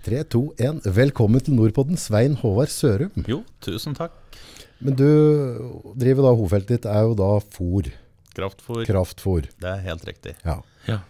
[0.00, 0.86] 3, 2, 1.
[0.96, 3.12] Velkommen til Nordpodden, Svein Håvard Sørum.
[3.28, 4.14] Jo, tusen takk.
[4.80, 5.04] Men du
[6.00, 7.90] driver da, hovedfeltet ditt er jo da fôr,
[8.32, 9.50] Kraftfôr, kraftfôr.
[9.60, 10.32] det er helt riktig.
[10.46, 10.56] Ja.
[10.86, 11.02] Ja.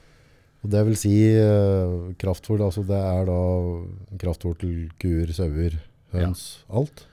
[0.65, 3.39] Og det vil si eh, kraftfôr, altså det er da
[4.25, 5.77] kraftfôr til kuer, sauer,
[6.17, 7.05] høns, alt.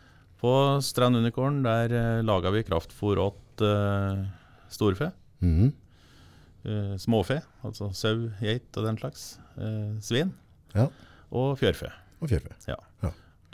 [0.42, 4.26] På Strand Unicorn der eh, laga vi kraftfôr åt uh,
[4.74, 5.12] storfe.
[5.46, 5.76] Mhm.
[6.68, 9.36] Eh, småfe, altså sau, geit og den slags.
[9.62, 10.34] Eh, svin.
[10.74, 10.90] Ja.
[11.36, 11.90] Og fjørfe.
[12.22, 12.54] Og fjørfe.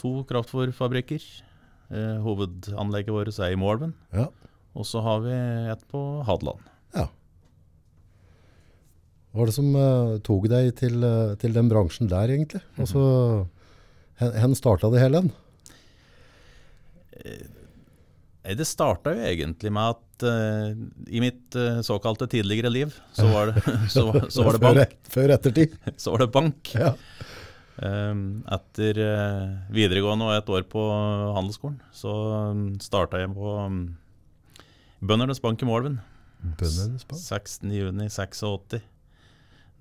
[0.04, 1.24] To kraftfòrfabrikker.
[1.94, 3.94] Eh, hovedanlegget vårt er i Målven.
[4.14, 4.28] Ja.
[4.74, 5.34] Og så har vi
[5.72, 6.60] et på Hadeland.
[6.98, 7.08] ja.
[9.34, 12.60] Hva var det som uh, tok deg til, uh, til den bransjen der, egentlig?
[12.78, 13.02] Altså,
[14.22, 15.24] hen, hen starta det hele?
[17.24, 20.76] Eh, Det starta jo egentlig med at uh,
[21.10, 23.64] i mitt eh, såkalte tidligere liv, så var det,
[23.96, 24.96] så, så var det Før, bank.
[25.16, 25.78] før ettertid.
[25.98, 26.74] Så var det bank.
[26.78, 26.94] Ja.
[27.82, 30.82] Um, Etter eh, videregående og et år på
[31.34, 32.12] handelsskolen, så
[32.52, 33.80] um, starta jeg på um,
[35.02, 35.98] Bøndernes Bank i Målven.
[36.44, 37.22] Bøndenes bank.
[37.24, 38.84] 16.6.86.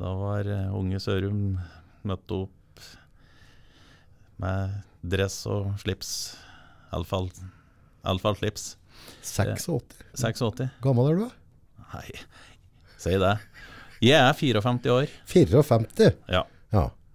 [0.01, 1.59] Da var eh, unge Sørum
[2.09, 2.87] møtte opp
[4.43, 6.15] med dress og slips.
[6.95, 7.29] Iallfall
[8.41, 8.73] slips.
[9.23, 10.01] 86.
[10.19, 10.73] 86.
[10.83, 11.29] Gammel er du?
[11.29, 11.93] da?
[11.93, 12.09] Nei,
[12.97, 13.37] si det.
[14.03, 15.15] Jeg er 54 år.
[15.31, 16.11] 54?
[16.33, 16.43] Ja.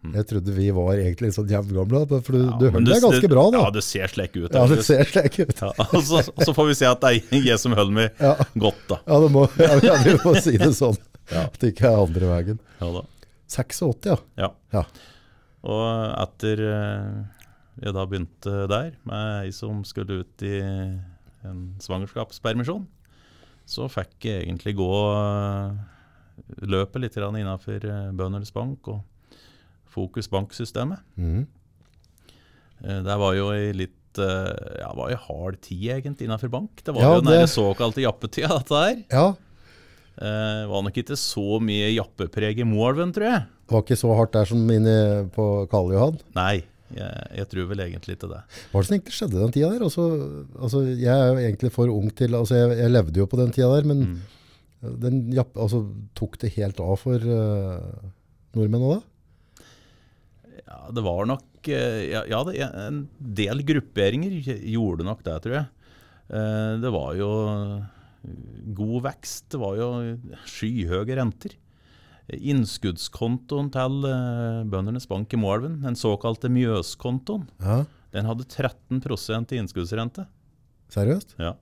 [0.06, 0.12] Ja.
[0.20, 3.44] Jeg trodde vi var egentlig sånn jevngamle, for du, Ja, du holder deg ganske bra
[3.52, 3.62] da.
[3.66, 4.54] Ja, du ser slik ut.
[4.54, 5.62] Ja, det ser slik ut.
[5.64, 8.36] Ja, og så, så får vi se at det er jeg som holder meg Ja,
[8.62, 9.00] godt, da.
[9.08, 9.45] ja, det må,
[9.88, 11.00] ja, vi må si det sånn.
[11.34, 12.62] At det ikke er andre veien.
[12.80, 13.04] Ja, da.
[13.52, 14.17] 86, ja.
[14.39, 14.52] Ja.
[14.76, 14.84] Ja.
[15.67, 15.84] Og
[16.22, 17.17] etter eh,
[17.82, 22.86] jeg da begynte der, med ei som skulle ut i en svangerskapspermisjon,
[23.67, 25.78] så fikk jeg egentlig gå eh,
[26.70, 27.84] løpet litt innafor
[28.16, 29.02] Bøndernes Bank og
[29.98, 31.02] Fokus Bank-systemet.
[31.17, 31.45] Mhm.
[32.86, 36.84] Eh, Det var jo i litt eh, ja, var i hard tid egentlig innenfor bank.
[36.84, 39.04] Det var Ja, jo den det- såkalte jappetida, dette her.
[39.11, 39.27] ja.
[40.20, 43.42] Eh, var nok ikke så mye jappepreg i Målven, tror jeg.
[43.67, 46.17] Det var ikke så hardt der som inne på Karl Johan.
[46.33, 46.64] Nei,
[46.95, 48.39] jeg, jeg tror vel egentlig ikke det.
[48.72, 49.83] Hva var det som egentlig skjedde den tida der?
[49.86, 50.08] Altså,
[50.58, 53.52] altså, jeg er jo egentlig for ung til, altså jeg, jeg levde jo på den
[53.54, 54.99] tida der, men Mm.
[55.04, 55.83] den japp, altså,
[56.16, 58.10] tok det helt av for uh,
[58.58, 59.02] nordmennene da?
[60.67, 62.42] Ja, det var nok eh, Ja, ja
[62.88, 64.33] en del grupperinger
[64.67, 65.67] gjorde nok det, tror jeg.
[66.30, 67.30] Eh, Det var jo
[68.76, 69.45] god vekst.
[69.54, 69.89] Det var jo
[70.50, 71.55] skyhøye renter.
[72.28, 79.60] Innskuddskontoen til Bøndenes Bøndernes Bank i Moelven, den såkalte Mjøskontoen, Ja, den hadde 13% i
[79.61, 80.26] innskuddsrente.
[80.92, 81.36] seriøst?
[81.39, 81.54] Ja.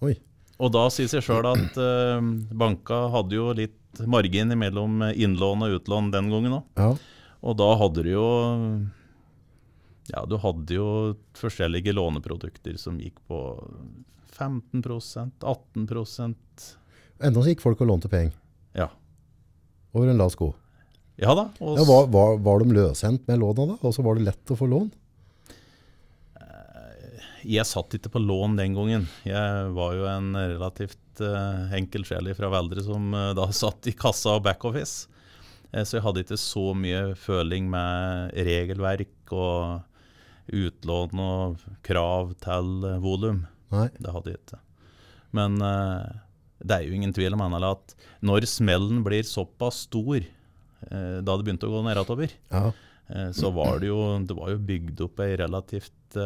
[0.00, 0.14] Oi.
[0.60, 2.20] Og da sier seg sjøl at eh,
[2.54, 6.64] banka hadde jo litt margin mellom innlån og utlån den gangen òg.
[6.76, 6.88] Ja,
[7.44, 8.26] Og da hadde du jo
[10.10, 10.88] Ja, du hadde jo
[11.38, 13.40] forskjellige låneprodukter som gikk på
[14.34, 16.66] 15% 18%
[17.24, 18.34] enda så gikk folk og lånte penger
[18.74, 18.88] Ja.
[19.94, 20.50] over en lav sko.
[21.16, 21.44] Ja da.
[21.62, 23.76] Ja, var, var, var de løshendt med låna da?
[23.86, 24.90] Og så var det lett å få lån?
[27.44, 29.06] jeg satt ikke på lån den gangen.
[29.26, 33.94] Jeg var jo en relativt uh, enkel sjel fra Veldre som uh, da satt i
[33.96, 35.10] kassa og backoffice.
[35.74, 42.86] Eh, så jeg hadde ikke så mye føling med regelverk og utlån og krav til
[42.90, 43.44] eh, volum.
[43.98, 44.60] Det hadde jeg ikke.
[45.34, 46.14] Men eh,
[46.64, 50.22] det er jo ingen tvil om Annala, at når smellen blir såpass stor,
[50.84, 52.68] da det begynte å gå nedover, Ja,
[53.36, 56.16] så var det jo, det var jo bygd opp ei relativt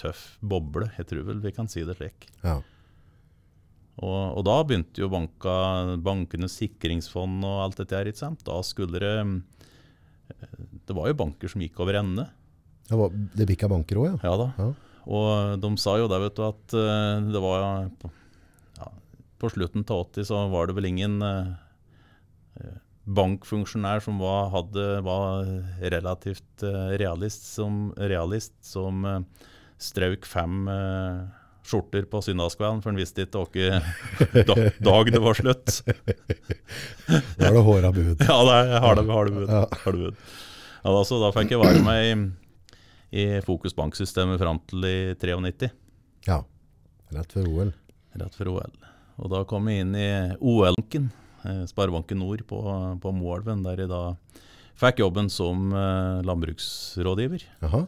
[0.00, 0.90] tøff boble.
[0.98, 2.28] Jeg tror vel vi kan si det slik.
[2.44, 2.58] ja.
[4.00, 5.54] Og, og da begynte jo banka,
[6.00, 8.44] bankenes sikringsfond og alt dette her, ikke sant.
[8.46, 12.28] Da skulle det eh, Det var jo banker som gikk over ende.
[12.88, 14.20] Det, var, det bikka banker òg, ja.
[14.24, 14.48] Ja da.
[14.56, 14.70] Ja.
[15.10, 17.66] Og de sa jo det, vet du, at eh, det var
[18.78, 18.92] ja,
[19.40, 22.72] på slutten av 80 så var det vel ingen eh,
[23.10, 25.48] bankfunksjonær som var, hadde, var
[25.92, 26.64] relativt
[27.00, 29.04] realist som, realist som
[29.80, 31.39] strøk fem eh,
[31.70, 33.86] skjorter på søndagskvelden, for han visste ikke hvilken
[34.50, 34.56] da,
[34.90, 35.80] dag det var slutt.
[37.40, 38.20] Da er det håra bud.
[38.22, 39.48] Ja, det er, har harde bud.
[39.48, 39.64] Ja.
[39.84, 40.20] Har bud.
[40.80, 42.12] Ja, da, så da fikk jeg være med i,
[43.22, 45.70] i Fokus Bank-systemet fram til i 93.
[46.28, 46.42] Ja.
[47.16, 47.72] Rett før OL.
[48.20, 48.76] Rett før OL.
[49.20, 50.08] Og da kom jeg inn i
[50.38, 51.10] OL-banken,
[51.44, 52.60] eh, Sparebanken Nord på,
[53.02, 54.04] på Moelven, der jeg da
[54.80, 57.44] fikk jobben som eh, landbruksrådgiver.
[57.66, 57.84] Jaha.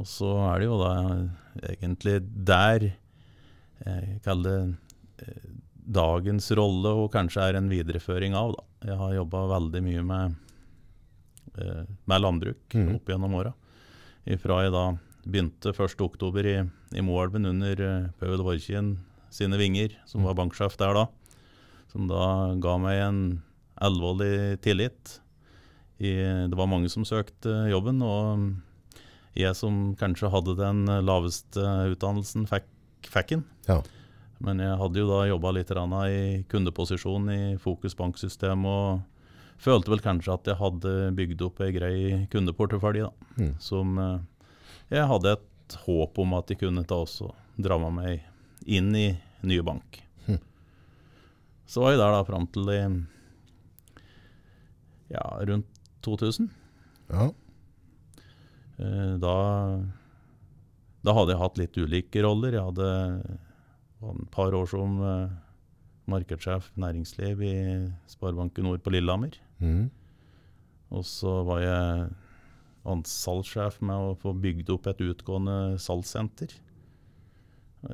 [0.00, 0.94] Og så er det jo da
[1.74, 2.18] egentlig
[2.48, 2.90] der
[3.80, 4.70] jeg kaller
[5.18, 5.50] det eh,
[5.90, 8.52] dagens rolle, og kanskje er en videreføring av.
[8.54, 8.90] da.
[8.90, 10.34] Jeg har jobba veldig mye med
[11.58, 12.90] eh, med landbruk mm.
[12.94, 13.54] opp gjennom åra.
[14.28, 14.84] Ifra jeg da
[15.24, 16.58] begynte 1.10 i,
[17.00, 18.98] i Moelven under eh, Paul Vorkien
[19.32, 21.06] sine vinger, som var banksjef der da.
[21.90, 23.20] Som da ga meg en
[23.80, 25.18] alvorlig tillit.
[26.00, 26.14] I,
[26.48, 28.52] det var mange som søkte jobben, og
[29.38, 31.62] jeg som kanskje hadde den laveste
[31.92, 32.66] utdannelsen, fikk,
[33.06, 33.44] fikk den.
[33.68, 33.80] Ja.
[34.40, 39.02] Men jeg hadde jo da jobba litt i kundeposisjon i Fokus banksystem, og
[39.60, 41.96] følte vel kanskje at jeg hadde bygd opp ei grei
[42.32, 43.32] kundeportefølje, da.
[43.36, 43.54] Mm.
[43.60, 44.20] Som eh,
[44.96, 47.30] jeg hadde et håp om at de kunne ta også
[47.60, 48.24] dra med meg
[48.66, 49.08] inn i
[49.46, 50.00] nye bank.
[50.26, 50.40] Mm.
[51.68, 52.72] Så var jeg der da fram til
[55.10, 55.68] ja, rundt
[56.06, 56.48] 2000.
[57.10, 57.28] Ja.
[58.80, 59.36] Eh, Da,
[61.04, 62.56] da hadde jeg hatt litt ulike roller.
[62.56, 62.88] Jeg hadde
[64.00, 65.36] et par år som eh,
[66.10, 67.54] markedssjef næringsliv i
[68.10, 69.36] Sparebanken Nord på Lillehammer.
[69.60, 69.90] Mm.
[70.90, 72.08] Og så var jeg
[73.06, 76.54] salgssjef med å få bygd opp et utgående salgssenter.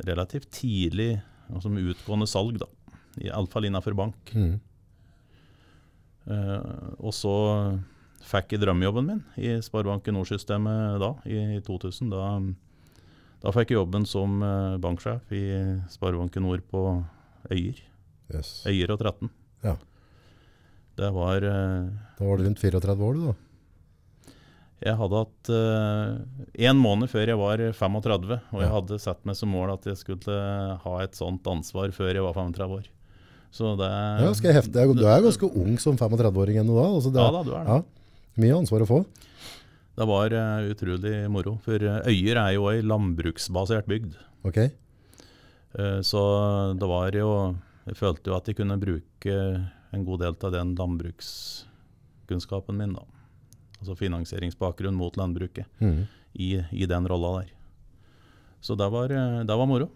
[0.06, 1.17] Relativt tidlig
[1.53, 2.71] altså med utgående salg, da.
[3.27, 4.33] Iallfall innenfor bank.
[4.35, 4.56] Mm.
[6.27, 7.35] Eh, og så
[8.26, 12.10] fikk drømmejobben min i Sparebanken Nord-systemet da, i 2000.
[12.12, 12.30] Da,
[13.44, 15.44] da fikk jeg jobben som eh, banksjef i
[15.92, 16.84] Sparebanken Nord på
[17.50, 17.82] Øyer.
[18.34, 18.62] Yes.
[18.66, 19.30] Øyer og 13.
[19.64, 19.76] Ja.
[20.96, 23.36] Det var eh, Da var du rundt 34 år, du da.
[24.86, 25.48] Jeg hadde hatt
[26.60, 29.96] én måned før jeg var 35, og jeg hadde satt meg som mål at jeg
[29.96, 30.34] skulle
[30.82, 32.90] ha et sånt ansvar før jeg var 35 år.
[33.56, 34.84] Så det Ja, skal jeg hefte.
[34.92, 36.84] Du er ganske ung som 35-åring ennå da.
[36.98, 37.72] Altså det, Ja da, du er det.
[37.72, 38.06] Ja,
[38.41, 39.00] mye ansvar å få.
[39.97, 41.56] Det var uh, utrolig moro.
[41.65, 44.19] For eh, Øyer er jo ei landbruksbasert bygd.
[44.44, 44.59] Ok.
[45.77, 46.21] Uh, så
[46.77, 47.31] det var jo
[47.87, 49.37] Jeg følte jo at jeg kunne bruke
[49.94, 53.05] en god del av den landbrukskunnskapen min, da.
[53.79, 56.00] Altså finansieringsbakgrunn mot landbruket, mm.
[56.35, 57.53] i, i den rolla der.
[58.61, 59.15] Så det var,
[59.47, 59.87] det var moro.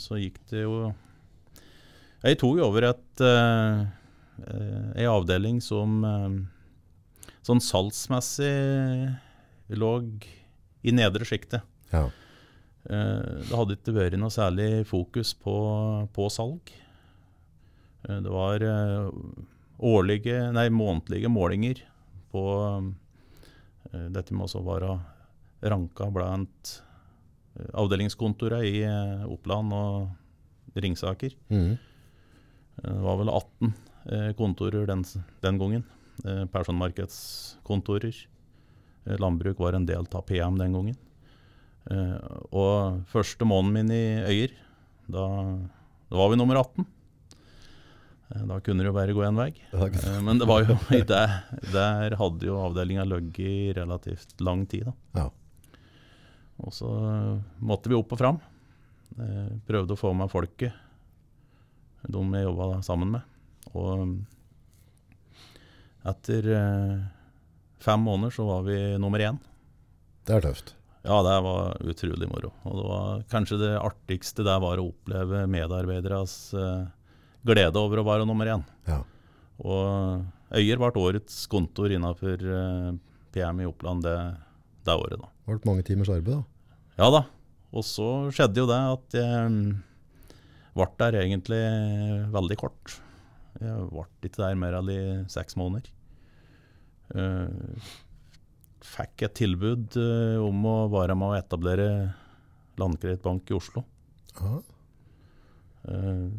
[0.00, 0.94] Så gikk det jo
[2.24, 3.82] Jeg tok jo over et eh,
[4.96, 6.00] ei avdeling som
[7.44, 8.50] sånn salgsmessig
[9.76, 9.90] lå
[10.84, 11.62] i nedre sjiktet.
[11.92, 12.06] Ja.
[12.88, 15.54] Eh, Det hadde ikke vært noe særlig fokus på,
[16.12, 16.72] på salg.
[18.08, 19.08] Eh, Det var eh,
[19.84, 21.80] årlige, nei, månedlige målinger
[22.32, 22.44] på
[24.10, 24.94] Dette må også være
[25.70, 26.70] ranka blant
[27.78, 28.80] avdelingskontorene i
[29.30, 31.36] Oppland og Ringsaker.
[31.52, 31.76] Eh,
[32.82, 33.74] Det var vel 18
[34.10, 35.04] eh, kontorer den,
[35.44, 35.84] den gangen.
[36.24, 38.14] Eh, Personmarkedskontorer.
[39.06, 40.96] Eh, Landbruk var en del av PM den gangen.
[41.90, 42.18] Eh,
[42.54, 44.54] Og første måneden min i Øyer,
[45.10, 45.24] da,
[46.08, 46.86] da var vi nummer 18.
[48.34, 49.50] Eh, Da kunne det jo bare gå én vei.
[50.24, 50.78] Men det var jo
[51.10, 51.34] der,
[51.72, 54.92] der hadde jo avdelinga ligget i relativt lang tid.
[55.14, 55.28] Ja.
[56.62, 56.88] Og så
[57.60, 58.38] måtte vi opp og fram.
[59.66, 60.72] Prøvde å få med folket,
[62.06, 63.22] de jeg jobba sammen med.
[63.74, 64.16] Og
[66.04, 66.96] etter eh,
[67.84, 69.38] fem måneder så var vi nummer én.
[70.24, 70.74] Det er tøft.
[71.04, 72.50] Ja, det var utrolig moro.
[72.64, 76.86] Og det var kanskje det artigste der var å oppleve medarbeideres eh,
[77.44, 78.64] glede over å være nummer én.
[78.88, 79.02] Ja.
[79.60, 80.24] Og
[80.54, 82.90] Øyer ble årets kontor innenfor eh,
[83.34, 84.18] PM i Oppland det,
[84.86, 85.28] det året, da.
[85.44, 86.42] Det ble mange timers arbeid da.
[87.00, 87.24] Ja da.
[87.74, 89.54] Og så skjedde jo det at jeg
[90.74, 91.62] ble der egentlig
[92.34, 92.94] veldig kort.
[93.60, 95.90] Jeg ble ikke der mer enn i seks måneder.
[97.14, 97.92] Eh,
[98.84, 101.88] fikk et tilbud eh, om å være med å etablere
[102.80, 103.84] Landkredittbank i Oslo.
[104.40, 104.56] Ja.
[105.84, 106.32] Uh,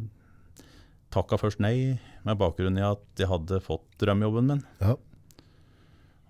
[1.14, 1.96] takka først nei,
[2.26, 4.62] med bakgrunn i at jeg hadde fått drømmejobben min.
[4.82, 4.96] Ja.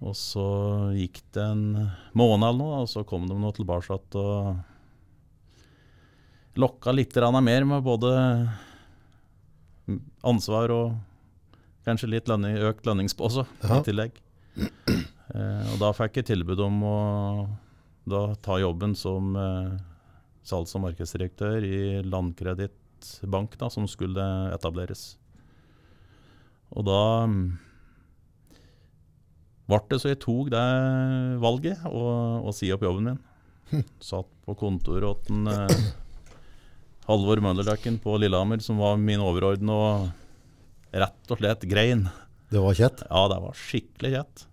[0.04, 0.44] Og så
[0.94, 1.64] gikk det en
[2.14, 4.60] måned eller noe, og så kom de nå tilbake og
[6.60, 8.12] lokka litt mer med både
[10.26, 10.94] ansvar og
[11.86, 13.78] kanskje litt lønning, økt lønningspose Ja.
[13.80, 14.16] i tillegg.
[14.58, 16.96] Eh, og da fikk jeg tilbud om å
[18.06, 19.76] da ta jobben som eh,
[20.46, 24.22] salgs- og markedsdirektør i Landkredittbank, som skulle
[24.54, 25.16] etableres.
[26.74, 27.58] Og da mm,
[29.66, 30.64] ble det så jeg tok det
[31.42, 33.84] valget og, og si opp jobben min.
[34.02, 35.86] Satt på kontoret en, eh,
[37.06, 42.08] Halvor Møllerløkken på Lillehammer, som var min overordnede, og rett og slett grein.
[42.50, 43.04] Det var kjett.
[43.06, 44.46] Ja, det var skikkelig kjett.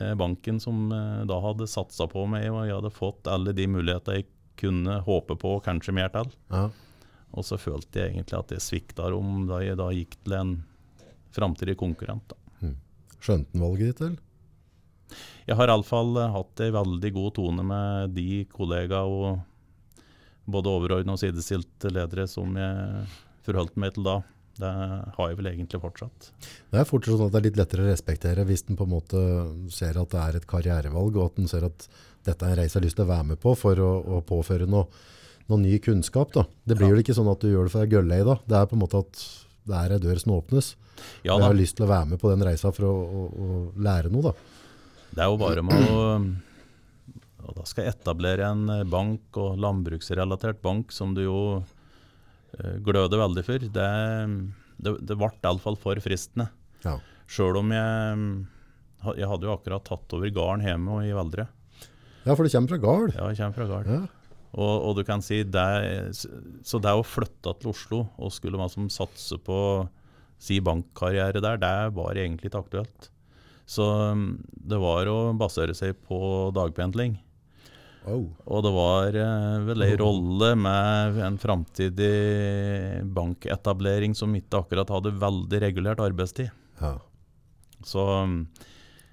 [0.00, 3.68] Eh, banken som eh, da hadde satsa på meg, og jeg hadde fått alle de
[3.70, 6.34] muligheter jeg kunne håpe på, og kanskje mer til.
[6.50, 6.66] Ja.
[7.34, 10.54] Og så følte jeg egentlig at jeg svikta om da jeg da gikk til en
[11.34, 12.26] framtidig konkurrent.
[12.30, 12.70] Da.
[13.22, 14.22] Skjønte han valget ditt, eller?
[15.44, 19.42] jeg har iallfall hatt ei veldig god tone med de kollegaer og
[20.44, 23.04] både overordna og sidestilte ledere som jeg
[23.46, 24.20] forholdt meg til da.
[24.54, 24.70] Det
[25.16, 26.28] har jeg vel egentlig fortsatt.
[26.70, 28.92] Det er fortsatt sånn at det er litt lettere å respektere hvis en på en
[28.92, 29.22] måte
[29.74, 31.88] ser at det er et karrierevalg, og at en ser at
[32.24, 34.20] dette er en reise jeg har lyst til å være med på for å, å
[34.24, 34.86] påføre noe,
[35.50, 36.30] noe, ny kunnskap.
[36.36, 36.46] Da.
[36.64, 38.38] Det blir jo ikke sånn at du gjør det for deg gøllei da.
[38.46, 39.26] Det er på en måte at
[39.64, 40.74] det er ei dør som åpnes.
[41.26, 43.60] Ja, jeg har lyst til å være med på den reisa for å, å, å
[43.82, 44.30] lære noe.
[44.30, 44.34] da.
[45.14, 46.04] Det er jo bare med å
[47.44, 51.40] og Da skal jeg etablere en bank, og landbruksrelatert bank, som du jo
[52.60, 53.66] Eh, gløder veldig for.
[53.76, 53.90] Det,
[54.84, 56.48] det, det ble iallfall for fristende.
[56.84, 56.98] Ja.
[57.30, 58.18] Sjøl om jeg
[59.18, 61.48] Jeg hadde jo akkurat tatt over gården hjemme i Veldre.
[62.24, 63.16] Ja, for det kommer fra gård?
[63.16, 63.90] Ja, det kommer fra gård.
[63.90, 64.02] Ja.
[64.54, 66.14] Og, og, du kan si det,
[66.64, 69.58] Så det å flytte til Oslo og skulle liksom satse på
[70.40, 73.10] si bankkarriere der, det var egentlig ikke aktuelt.
[73.66, 73.84] Så
[74.52, 77.16] det var å basere seg på dagpendling.
[78.04, 78.26] Oh.
[78.44, 82.10] Og det var uh, vel ei rolle med en framtidig
[83.16, 86.52] banketablering som ikke akkurat hadde veldig regulert arbeidstid.
[86.82, 86.98] Ja.
[87.84, 88.04] Så,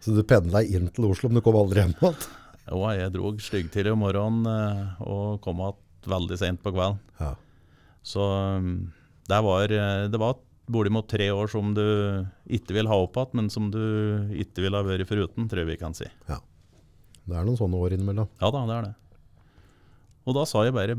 [0.01, 2.21] Så du pendla inn til Oslo, men du kom aldri hjem igjen?
[2.71, 7.01] Jo, jeg dro styggtidlig om morgenen eh, og kom igjen veldig sent på kvelden.
[7.19, 7.33] Ja.
[8.05, 8.23] Så
[9.27, 10.37] det var, eh, det var
[10.71, 11.83] bortimot tre år som du
[12.47, 13.81] ikke vil ha opp igjen, men som du
[14.39, 16.07] ikke ville ha vært foruten, tror jeg vi kan si.
[16.29, 16.39] Ja.
[17.27, 18.29] Det er noen sånne år innimellom.
[18.41, 18.95] Ja da, det er det.
[20.29, 20.97] Og da sa jeg bare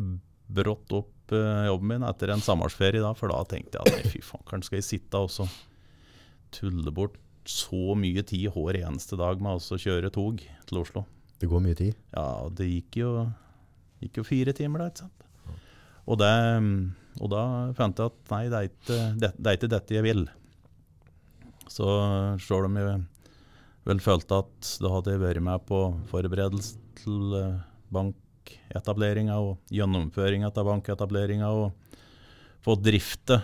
[0.52, 4.12] brått opp uh, jobben min etter en sommerferie, da, for da tenkte jeg at nei,
[4.12, 5.47] fy faen, skal jeg sitte og så
[6.52, 11.05] tulle bort så mye tid hver eneste dag med å kjøre tog til Oslo.
[11.43, 11.97] Det går mye tid?
[12.14, 13.12] Ja, det gikk jo,
[14.02, 15.25] gikk jo fire timer da, ikke sant.
[16.02, 16.31] Og, det,
[17.21, 17.43] og, da
[17.79, 20.23] fant jeg at nei, det er, ikke, det, det er ikke dette jeg vil.
[21.71, 21.87] Så
[22.43, 23.02] sjøl om jeg
[23.88, 27.62] vel følte at da hadde jeg vært med på forberedelse til eh,
[27.94, 31.96] banketableringa og gjennomføringa av banketableringa og
[32.62, 33.40] fått drifte.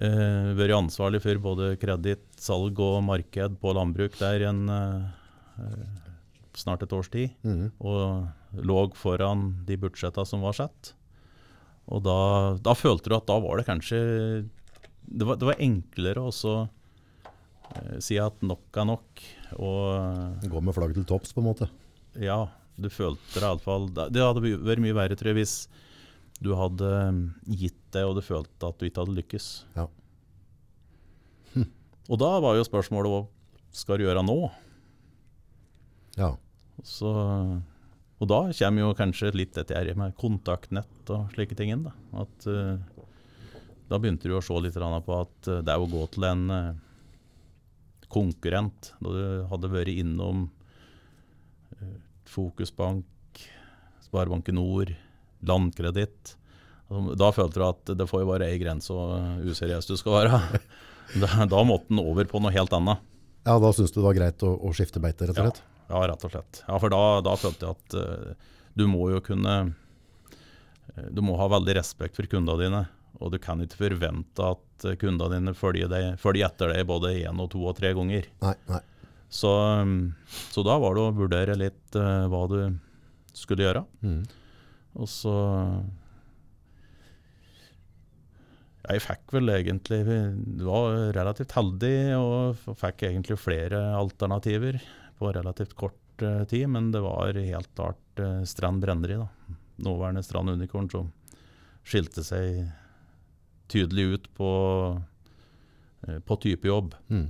[0.00, 5.74] Eh, vært ansvarlig for både kreditt, salg og marked på landbruk der en eh,
[6.56, 7.34] snart et års tid.
[7.42, 7.68] Mm.
[7.82, 10.94] Og lå foran de budsjetta som var satt.
[11.90, 12.20] Og da,
[12.62, 13.98] da, følte du at da var det kanskje
[15.02, 16.60] Det var, det var enklere Eh,
[18.02, 19.22] si at nok er nok.
[19.58, 21.70] Og Gå med flagget til topps, på en måte?
[22.20, 22.44] Ja,
[22.80, 25.54] du følte det iallfall Det hadde vært mye verre, tror jeg, hvis
[26.40, 27.16] du hadde eh,
[27.60, 29.48] gitt det og du følte at du ikke hadde lykkes.
[29.76, 29.84] Ja.
[31.52, 31.66] Hm.
[32.08, 33.24] Og da var jo spørsmålet hva
[33.76, 34.38] skal du gjøre nå?
[36.16, 36.32] Ja.
[36.86, 41.84] Så, og da kommer jo kanskje litt dette her med kontaktnett og slike ting inn.
[41.84, 41.92] Da,
[42.24, 43.60] at, uh,
[43.90, 46.46] da begynte du å se litt på at det er å gå til en
[48.12, 48.92] konkurrent.
[49.00, 50.48] Da du hadde vært innom
[51.78, 51.96] eh,
[52.30, 53.44] Fokusbank,
[54.04, 54.92] Sparebanken Nord,
[55.46, 56.36] Landkreditt.
[56.90, 60.22] Altså, da følte du at det får jo være ei grense og useriøs du skal
[60.22, 60.40] være.
[61.10, 63.00] Da, da måtte den over på noe helt annet.
[63.42, 65.60] Ja, Da syntes du det var greit å, å skifte beite, rett og slett?
[65.88, 66.60] Ja, ja rett og slett.
[66.68, 71.34] Ja, For da, da følte jeg at uh, du må jo kunne uh, Du må
[71.40, 72.84] ha veldig respekt for kundene dine.
[73.18, 77.14] Og du kan ikke forvente at at kundene dine følger, deg, følger etter deg både
[77.20, 78.28] én og to og tre ganger.
[78.44, 78.82] Nei, nei.
[79.30, 80.12] Så, um,
[80.50, 82.58] så, da var det å vurdere litt uh, hva du
[83.36, 83.84] skulle gjøre.
[84.02, 84.22] Mm.
[84.98, 85.34] Og så
[88.90, 94.80] Jeg fikk vel egentlig du var relativt heldig og fikk egentlig flere alternativer
[95.20, 99.28] på relativt kort uh, tid, men det var helt klart uh, Strand Brenneri, da.
[99.84, 101.12] Nåværende Strand Unicorn, som
[101.86, 102.64] skilte seg
[103.70, 104.50] tydelig ut på,
[106.06, 106.94] eh, på type jobb.
[107.10, 107.28] Mm.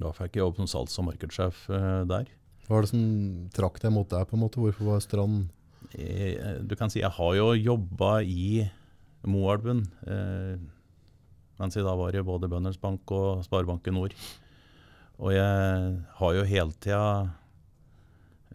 [0.00, 2.30] Da fikk jeg jobb som salgs- og markedssjef eh, der.
[2.66, 3.04] Hva er det som
[3.54, 4.26] trakk deg mot deg?
[4.28, 4.62] på en måte?
[4.62, 5.50] Hvorfor var Strand
[5.92, 8.64] jeg, eh, Du kan si jeg har jo jobba i
[9.24, 9.84] Moelven.
[10.06, 10.56] Eh,
[11.60, 14.14] mens jeg da var i både Bønders Bank og Sparebanken Nord.
[15.22, 17.30] Og jeg har jo hele tida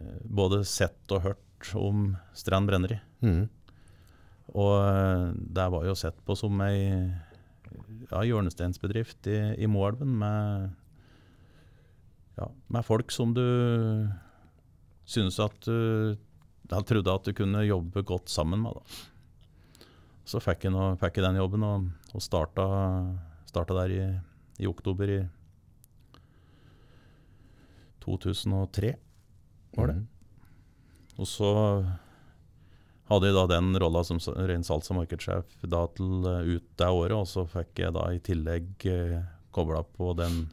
[0.00, 3.00] eh, både sett og hørt om Strand Brenneri.
[3.24, 3.48] Mm.
[4.54, 5.26] Og eh,
[5.58, 6.80] det var jo sett på som ei
[8.10, 10.70] ja, hjørnesteinsbedrift i, i Moelven med,
[12.40, 13.46] ja, med folk som du
[15.10, 16.18] synes at du
[16.70, 18.76] jeg trodde at du kunne jobbe godt sammen med.
[18.78, 19.86] Da.
[20.30, 22.66] Så fikk jeg, noe, fikk jeg, den jobben og, og starta,
[23.50, 24.04] starta der i,
[24.62, 25.18] i, oktober i
[28.04, 28.92] 2003,
[29.74, 29.98] var det.
[29.98, 30.06] Mm.
[31.18, 31.50] Og så
[33.10, 36.88] hadde jeg da den rolla som ren salgs- og markedssjef da til uh, ut det
[36.88, 39.18] året, og så fikk jeg da i tillegg eh,
[39.54, 40.44] kobla på den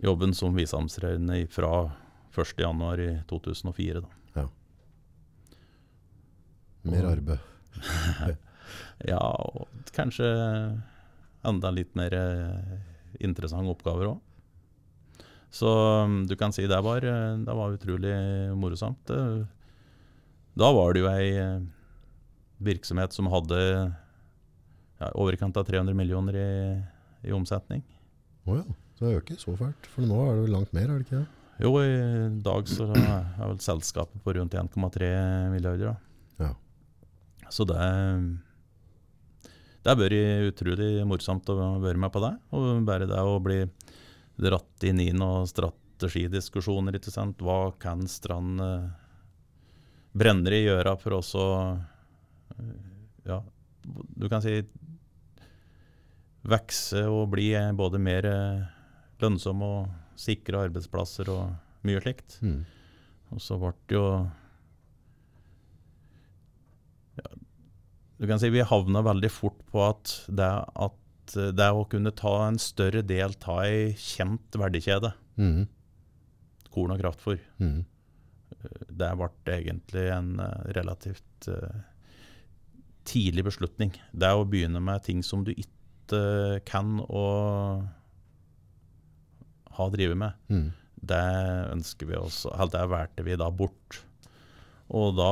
[0.00, 1.90] jobben som viseadministrerende fra
[2.38, 3.02] 1.1.
[3.02, 4.04] i 2004.
[6.82, 7.48] Mer arbeid.
[9.08, 10.26] Ja, og kanskje
[11.48, 12.74] enda litt mer eh,
[13.24, 15.22] interessante oppgaver òg.
[15.50, 15.70] Så
[16.06, 18.12] mm, du kan si det var, eh, det var utrolig
[18.60, 19.10] morosamt.
[20.58, 21.60] Da var det jo ei eh,
[22.60, 23.60] virksomhet som hadde
[25.00, 26.50] ja, i overkant av 300 millioner i,
[27.28, 27.84] i omsetning.
[28.48, 28.64] Å ja,
[28.96, 29.88] så det øker så fælt.
[29.94, 31.28] For nå er det vel langt mer, er det ikke det?
[31.60, 35.10] Jo, i dag så er vel selskapet på rundt 1,3
[35.52, 35.92] milliarder.
[35.92, 36.46] Da.
[36.46, 36.54] Ja.
[37.52, 37.80] Så det
[39.80, 42.32] Det har vært utrolig morsomt å være med på det.
[42.56, 43.62] Og bare det å bli
[44.40, 47.40] dratt inn i noen strategidiskusjoner, ikke sant.
[47.44, 48.60] Hva kan Strand
[50.14, 51.46] eh, i gjøra for oss å
[52.58, 52.74] eh,
[53.28, 53.42] Ja,
[54.16, 54.62] du kan si
[56.50, 58.62] vokse og bli eh, både mer eh,
[59.20, 59.88] lønnsom og
[60.20, 61.52] sikre arbeidsplasser og
[61.86, 62.38] mye slikt.
[62.44, 62.62] Mm.
[63.32, 64.06] Og så ble det jo
[67.20, 67.28] ja,
[68.20, 72.32] Du kan si vi havna veldig fort på at det, at det å kunne ta
[72.48, 75.68] en større del av ei kjent verdikjede, Mm.
[76.74, 77.84] korn og kraftfôr, Mm.
[78.90, 81.80] Det ble egentlig en eh, relativt eh,
[83.08, 83.94] tidlig beslutning.
[84.12, 87.24] Det å begynne med ting som du ikke kan å
[89.78, 90.72] ha drevet med, Mm.
[91.06, 91.22] det
[91.72, 94.00] ønsker vi også, det valgte vi da bort.
[94.90, 95.30] Og da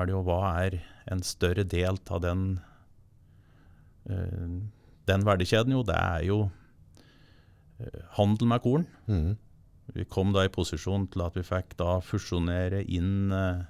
[0.00, 2.60] er det jo hva er en større del av den,
[4.10, 4.48] eh,
[5.06, 5.72] den verdikjeden?
[5.72, 6.50] Jo, det er jo
[7.80, 8.86] eh, handel med korn.
[9.06, 9.38] Mm.
[9.94, 13.62] Vi kom da i posisjon til at vi fikk da fusjonere inn uh,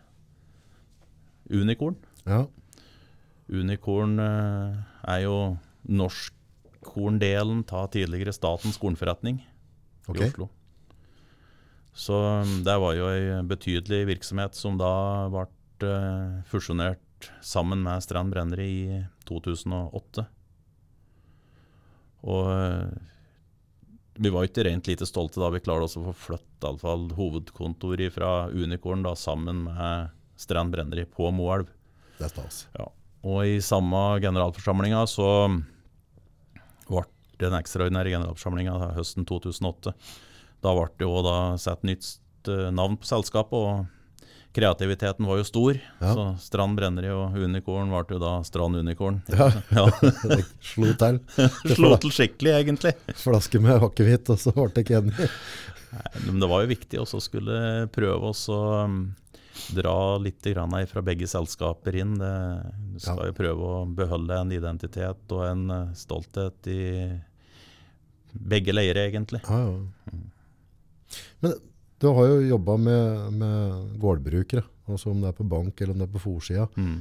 [1.50, 1.96] Unicorn.
[2.26, 2.44] Ja.
[3.50, 4.76] Unicorn uh,
[5.08, 5.36] er jo
[5.88, 9.40] norskkorndelen av tidligere Statens kornforretning
[10.06, 10.26] okay.
[10.26, 10.50] i Oslo.
[11.96, 14.92] Så um, det var jo ei betydelig virksomhet som da
[15.32, 15.48] ble
[15.88, 20.24] uh, fusjonert sammen med Strand Brenneri i 2008.
[22.30, 22.88] Og eh,
[24.20, 26.82] vi var ikke rent lite stolte da vi klarte oss å få flytte i alle
[26.82, 31.70] fall hovedkontoret fra Unicorn da, sammen med Strand Brenneri på Moelv.
[32.18, 32.64] Det er stas.
[33.24, 35.30] Og i samme generalforsamlinga så
[36.90, 37.04] ble
[37.40, 39.94] den ekstraordinære generalforsamlinga høsten 2008.
[40.60, 42.10] Da ble det da satt nytt
[42.52, 43.88] eh, navn på selskapet, og
[44.56, 45.76] kreativiteten var jo stor.
[46.00, 46.12] Ja.
[46.16, 49.20] Så Strand Brenneri og Unicorn ble jo da Strand Unicorn.
[49.30, 49.84] Ja, Ja,
[50.32, 50.40] det
[50.72, 51.20] slo til.
[51.76, 52.94] Slo til skikkelig, egentlig.
[53.20, 55.30] Flaske med akevitt, og så ble det ikke enig.
[56.26, 57.56] Men det var jo viktig også å skulle
[57.94, 58.98] prøve å um,
[59.74, 62.16] dra litt grann fra begge selskaper inn.
[62.20, 62.34] Det,
[62.94, 63.30] du skal Ja.
[63.30, 66.82] jo prøve å beholde en identitet og en eh, stolthet i
[68.30, 69.40] begge leirer, egentlig.
[69.46, 70.20] Ja, ja.
[71.42, 71.54] Men
[72.00, 76.00] du har jo jobba med, med gårdbrukere, altså om det er på bank eller om
[76.00, 76.66] det er på forsida.
[76.76, 76.98] Mm.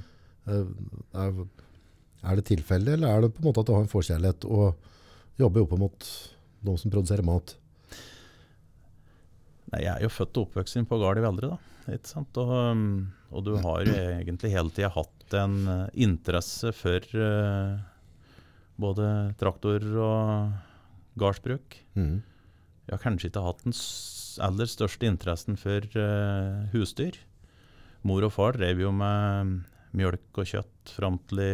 [0.49, 0.65] Eh,
[1.15, 1.33] Er,
[2.29, 4.75] er det tilfeldig, eller er det på en måte at du har en forkjærlighet og
[5.39, 6.07] jobber opp mot
[6.67, 7.55] de som produserer mat?
[9.71, 11.93] Nei, jeg er jo født og oppvokst på gard i Veldre, da.
[11.95, 12.37] Ikke sant?
[12.41, 12.83] Og, um,
[13.31, 17.79] og du har jo egentlig hele tida hatt en eh, interesse for uh,
[18.81, 19.07] både
[19.39, 21.77] traktor og gardsbruk.
[21.95, 22.19] Mm.
[22.89, 23.75] Jeg har kanskje ikke hatt en
[24.43, 27.17] aller største interessen for uh, husdyr.
[28.07, 29.59] Mor og far drev jo med
[29.97, 31.51] mjølk og kjøtt fram til i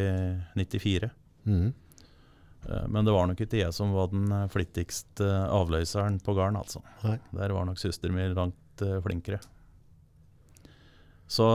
[0.59, 1.09] 94.
[1.47, 1.71] Mm.
[2.65, 6.57] Uh, men det var nok ikke jeg som var den eh, flittigste avløseren på gården,
[6.61, 6.81] altså.
[7.05, 7.17] Nei.
[7.37, 9.41] Der var nok søster mi langt uh, flinkere.
[11.25, 11.45] Så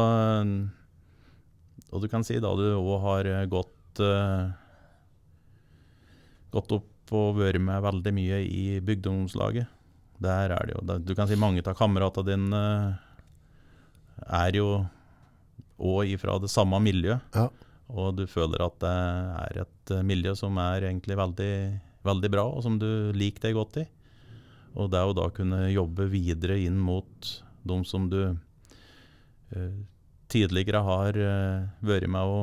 [1.90, 4.00] Og du kan si da du òg har gått
[6.50, 9.70] Gått opp og vært med veldig mye i bygdeungdomslaget.
[10.20, 12.88] Der er det jo Du kan si mange av kameratene dine eh,
[14.44, 14.84] er jo
[15.80, 17.24] òg ifra det samme miljøet.
[17.34, 17.48] Ja.
[17.90, 21.54] Og du føler at det er et eh, miljø som er egentlig veldig,
[22.06, 23.86] veldig bra, og som du liker deg godt i.
[24.78, 27.30] Og det å da kunne jobbe videre inn mot
[27.66, 29.72] de som du uh,
[30.30, 32.38] tidligere har uh, vært med å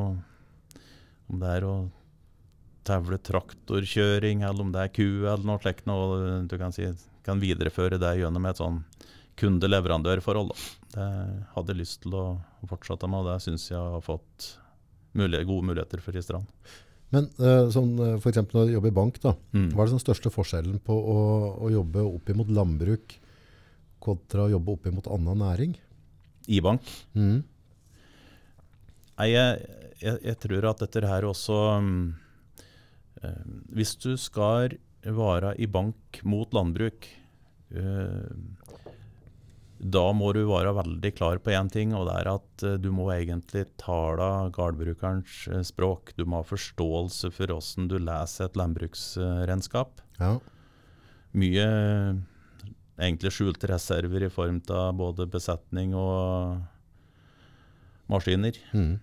[1.28, 1.76] Om det er å
[2.88, 6.88] tevle traktorkjøring, eller om det er ku, eller noe slikt du kan, si,
[7.28, 8.82] kan videreføre det gjennom et sånn
[9.38, 10.52] kunde-leverandør-forhold.
[10.96, 11.08] Det
[11.54, 12.26] hadde jeg lyst til å
[12.72, 14.54] fortsette med, og det syns jeg har fått
[15.18, 16.50] mulighet, gode muligheter for i Strand.
[17.14, 18.22] Men eh, sånn, f.eks.
[18.24, 19.70] for eksempel når du jobber i bank, da, Mm.
[19.76, 21.20] hva er den største forskjellen på å,
[21.64, 23.16] å jobbe opp imot landbruk
[24.04, 25.78] kontra å jobbe opp imot annen næring?
[26.52, 26.84] I bank.
[27.16, 27.44] Mm.
[29.18, 29.62] Nei, jeg,
[30.04, 31.94] jeg, jeg tror at dette her også eh,
[33.74, 37.08] Hvis du skal være i bank mot landbruk
[37.72, 38.32] eh,
[39.78, 42.90] da må du være veldig klar på én ting, og det er at eh, du
[42.96, 46.16] må egentlig tale gårdbrukerens eh, språk.
[46.18, 50.02] Du må ha forståelse for hvordan du leser et landbruksregnskap.
[50.18, 50.32] Ja.
[51.38, 52.24] Mye eh,
[52.98, 56.58] egentlig skjulte reserver i form av både besetning og
[58.10, 58.58] maskiner.
[58.74, 58.96] Mm.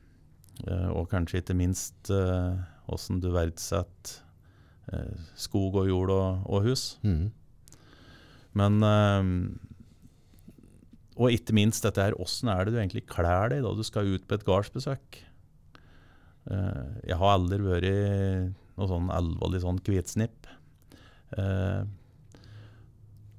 [0.66, 2.11] Eh, Og kanskje ikke minst
[2.84, 4.20] eh, hvordan du verdsetter
[4.92, 6.98] eh, skog og jord og, og hus.
[7.02, 7.30] Mm.
[8.54, 9.30] Men eh,
[11.14, 14.08] Og ikke minst dette her, åssen er det du egentlig kler deg da du skal
[14.14, 15.20] ut på et gardsbesøk?
[16.50, 20.48] Eh, jeg har aldri vært noe sånn alvorlig sånn hvitsnipp.
[21.38, 21.84] Eh,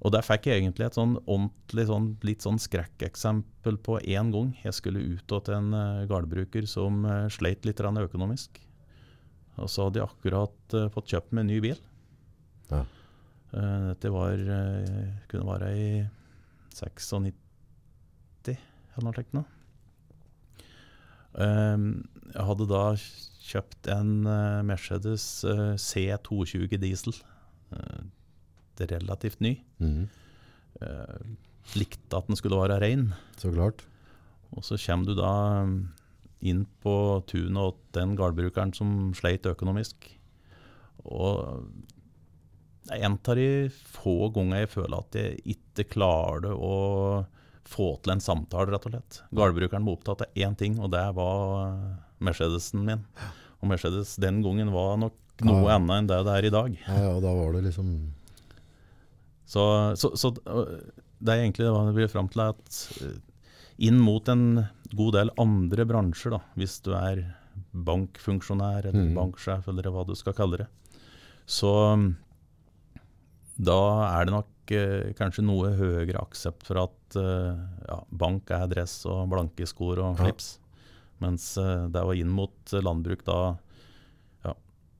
[0.06, 4.52] og der fikk jeg egentlig et sånn ordentlig sånn, litt sånn skrekkeksempel på én gang.
[4.62, 8.60] Jeg skulle ut til en uh, gardbruker som eh, sleit litt økonomisk.
[9.62, 11.82] Og så hadde jeg akkurat uh, fått kjøpt meg en ny bil.
[12.72, 12.82] Ja.
[13.56, 15.90] Uh, dette var, uh, kunne være i
[16.76, 17.36] 96
[18.96, 19.36] eller noe slikt.
[21.36, 22.84] jeg hadde da
[23.46, 24.12] kjøpt en
[24.68, 27.16] Mercedes eh, C220 diesel.
[28.76, 29.58] Det er relativt ny.
[29.84, 30.08] Mm.
[30.84, 31.20] Eh,
[31.80, 33.10] likte at den skulle være rein.
[33.40, 33.86] Så klart.
[34.56, 35.34] Og så kommer du da
[36.42, 40.10] inn på tunet åt den gårdbrukeren som sleit økonomisk.
[41.06, 41.64] Og
[42.94, 47.26] en av de få ganger jeg føler at jeg ikke klarer å
[47.66, 49.22] få til en samtale, rett og slett.
[49.34, 51.80] Gårdbrukeren var opptatt av én ting, og det var
[52.22, 53.02] Mercedesen min.
[53.62, 55.76] Og Mercedes den gangen var nok noe Ja.
[55.80, 56.78] annet enn det det er i dag.
[56.88, 57.90] Ja, ja, da var det liksom
[59.46, 59.64] Så,
[59.98, 63.18] så, så det er egentlig det det blir fram til, at øh,
[63.86, 67.24] inn mot en god del andre bransjer, da, hvis du er
[67.86, 69.16] bankfunksjonær eller mm.
[69.16, 70.68] banksjef eller hva du skal kalle det,
[71.46, 72.08] så mm,
[73.70, 73.80] da
[74.10, 77.54] er det nok eh, kanskje noe høyere aksept for at eh,
[77.88, 80.34] ja, bank er dress og blanke skor og Ja.
[81.24, 83.38] mens eh, det var inn mot landbruk da
[84.44, 84.54] ja,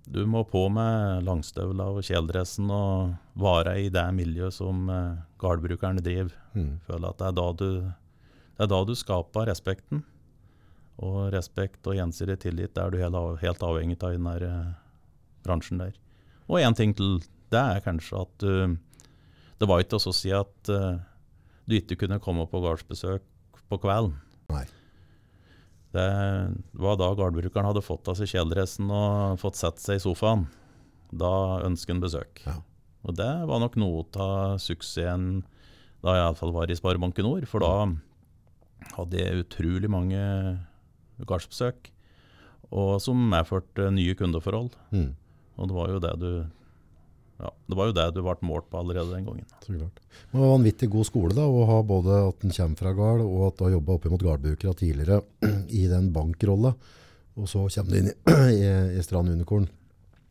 [0.08, 6.04] du må på med langstøvla og kjeledressen og være i det miljøet som eh, gårdbrukerne
[6.06, 6.32] driver.
[6.54, 6.72] mm.
[6.88, 7.70] Føler at det er da du,
[8.56, 10.04] det er da du skaper respekten.
[11.04, 14.76] Og respekt og gjensidig tillit er du helt, avhengig av i den der eh,
[15.44, 15.96] bransjen der.
[16.48, 17.20] Og én ting til,
[17.52, 18.78] det er kanskje at du
[19.56, 21.00] Det var ikke å si at eh,
[21.66, 23.24] du ikke kunne komme på gårdsbesøk
[23.70, 24.18] på kvelden.
[24.52, 24.66] Nei.
[25.96, 26.10] Det
[26.76, 30.44] var da gårdbrukeren hadde fått av seg kjeledressen og fått sett seg i sofaen.
[31.16, 32.44] Da ønsket han besøk.
[32.44, 32.58] Ja.
[33.08, 35.46] Og det var nok noe av suksessen
[36.04, 37.48] da jeg iallfall var i Sparebanken Nord.
[37.50, 37.88] For da
[38.94, 40.22] hadde utrolig mange
[41.26, 41.90] gardsbesøk,
[42.76, 44.76] og som medførte nye kundeforhold.
[44.92, 45.14] Mm.
[45.56, 46.30] Og det var jo det du
[47.36, 49.48] ja, det var jo det du ble målt på allerede den gangen.
[49.60, 49.98] Så klart.
[50.32, 52.94] Men det var en vanvittig god skole da, å ha både at den kommer fra
[52.96, 55.20] gard, og at du har jobbet oppimot gardbrukere tidligere
[55.82, 56.72] i den bankrolla.
[57.36, 58.16] Og så kommer du inn i,
[58.56, 59.68] i, i Strand Unicorn.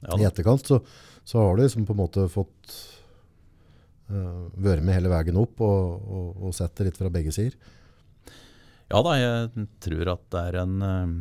[0.05, 0.81] Ja, I etterkant så,
[1.29, 2.73] så har du liksom på en måte fått
[4.09, 7.57] uh, vært med hele veien opp og, og, og sett det litt fra begge sider.
[8.93, 11.13] Ja da, jeg tror at det er en eh,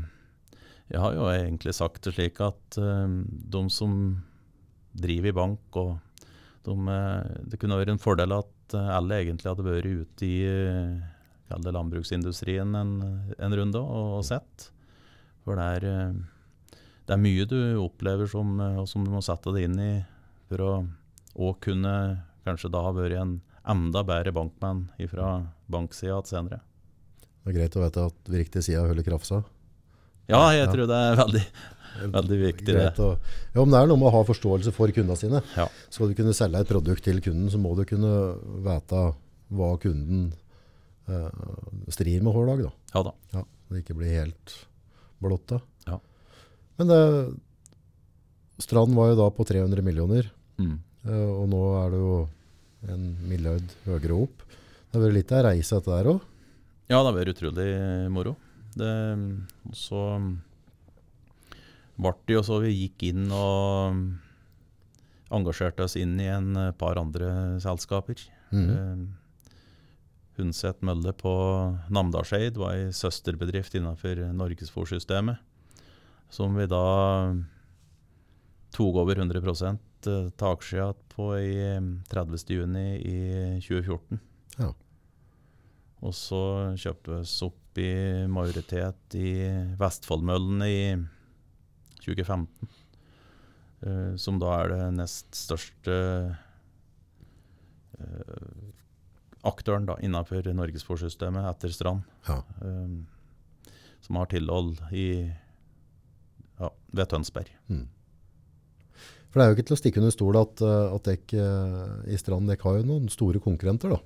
[0.92, 3.16] Jeg har jo egentlig sagt det slik at eh,
[3.56, 3.94] de som
[4.94, 5.96] driver i bank, og
[6.68, 10.38] de, eh, det kunne vært en fordel at alle egentlig hadde vært ute i
[11.54, 12.94] landbruksindustrien en,
[13.38, 14.70] en runde og, og sett.
[15.46, 16.16] For det er,
[17.06, 19.92] det er mye du opplever som, og som du må sette deg inn i
[20.50, 20.74] for å
[21.34, 21.94] og kunne
[22.46, 23.38] kanskje da ha vært en
[23.70, 25.36] enda bedre bankmann fra
[25.72, 26.62] banksida senere.
[27.44, 29.44] Det er greit å vite at riktig side holder krafsa.
[30.32, 30.72] Ja, jeg Ja.
[30.72, 31.42] tror det er veldig,
[32.14, 32.66] veldig viktig.
[32.74, 32.86] det.
[33.04, 33.18] Å,
[33.54, 35.42] ja, men det er noe med å ha forståelse for kundene sine.
[35.58, 35.68] Ja.
[35.90, 38.14] Skal du kunne selge et produkt til kunden, så må du kunne
[38.64, 39.02] vite
[39.52, 40.32] hva kunden
[41.10, 41.30] eh,
[41.92, 42.64] strir med hver dag.
[42.64, 42.72] Da.
[42.96, 43.12] Ja da.
[43.34, 44.56] Ja, det ikke blir helt
[45.22, 45.60] blotta.
[45.88, 46.00] Ja.
[46.80, 47.02] Men det,
[48.64, 50.30] Strand var jo da på 300 millioner,
[50.60, 50.78] Mm.
[51.06, 52.30] eh, og nå er det jo
[52.94, 54.44] en milliard høyere opp.
[54.92, 56.22] Det har vært litt av ei reise dette der òg.
[56.90, 57.70] Ja, det har vært utrolig
[58.12, 58.36] moro.
[58.76, 58.92] Det,
[59.78, 60.02] så
[61.94, 64.00] ble det jo så vi gikk inn og
[65.34, 68.22] engasjerte oss inn i en par andre selskaper.
[68.54, 68.70] Mm.
[68.70, 69.04] Eh,
[70.40, 71.32] Hundset Mølle på
[71.94, 75.38] Namdalseid var ei søsterbedrift innenfor Norgesfòrsystemet.
[76.34, 76.86] Som vi da
[78.74, 79.78] tok over 100
[80.10, 81.54] av aksjer på i
[82.10, 82.56] 30.
[82.58, 83.20] juni i
[83.62, 84.18] 2014.
[84.58, 84.72] Ja.
[86.04, 86.42] Og så
[86.80, 87.92] kjøpes opp i
[88.30, 89.34] majoritet i
[89.80, 90.80] Vestfoldmøllen i
[92.04, 92.72] 2015.
[93.84, 95.96] Uh, som da er det nest største
[98.00, 98.70] uh,
[99.48, 102.06] aktøren da, innenfor norgesfòrsystemet etter Strand.
[102.30, 102.40] Ja.
[102.64, 103.04] Um,
[104.04, 105.10] som har tilhold i,
[106.60, 107.52] ja, ved Tønsberg.
[107.72, 107.86] Mm.
[109.32, 111.94] For det er jo ikke til å stikke under stol at, eh, at dere eh,
[112.14, 113.96] i Strand dere har jo noen store konkurrenter.
[113.96, 114.02] da.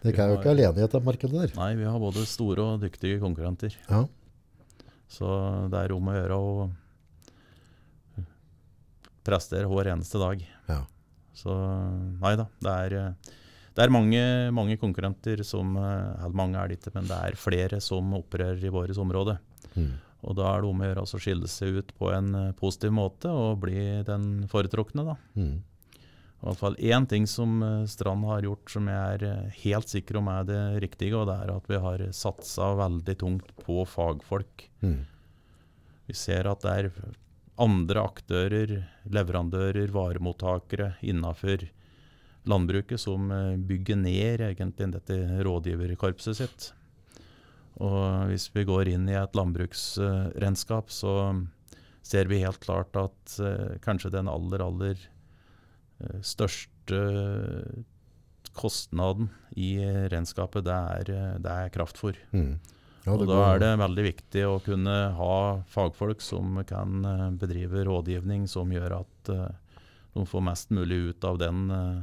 [0.00, 1.50] Dere er jo ikke alene i dette markedet der.
[1.58, 3.74] Nei, vi har både store og dyktige konkurrenter.
[3.90, 4.06] Ja.
[5.10, 5.28] Så
[5.72, 6.54] det er om å gjøre å
[9.26, 10.42] prestere hver eneste dag.
[10.70, 10.80] Ja.
[11.36, 11.54] Så
[12.20, 12.96] nei da, det er,
[13.76, 14.22] det er mange,
[14.54, 18.64] mange konkurrenter som eh, Eller mange er det ikke, men det er flere som opererer
[18.64, 19.38] i vårt område.
[19.74, 19.92] Mm.
[20.20, 22.92] Og da er det om å gjøre å skille seg ut på en eh, positiv
[22.96, 25.16] måte og bli den foretrukne, da.
[25.38, 25.58] Mm.
[26.40, 29.90] I hvert fall én ting som eh, Strand har gjort som jeg er eh, helt
[29.92, 33.84] sikker om er det riktige, og det er at vi har satsa veldig tungt på
[33.84, 34.64] fagfolk.
[34.80, 35.02] Mm.
[36.08, 36.88] Vi ser at det er
[37.60, 38.72] andre aktører,
[39.12, 41.68] leverandører, varemottakere innenfor
[42.48, 46.72] landbruket som eh, bygger ned egentlig dette rådgiverkorpset sitt.
[47.84, 51.12] Og hvis vi går inn i et landbruksregnskap, så
[52.04, 53.36] ser vi helt klart at
[53.84, 55.00] kanskje den aller, aller
[56.22, 57.00] største
[58.56, 59.76] kostnaden i
[60.10, 62.16] regnskapet, det er, eh, det er kraftfôr.
[62.34, 62.58] Mm.
[63.06, 67.30] Ja, Og da går- er det veldig viktig å kunne ha fagfolk som kan eh,
[67.38, 69.48] bedrive rådgivning som gjør at eh,
[70.14, 72.02] de får mest mulig ut av den eh,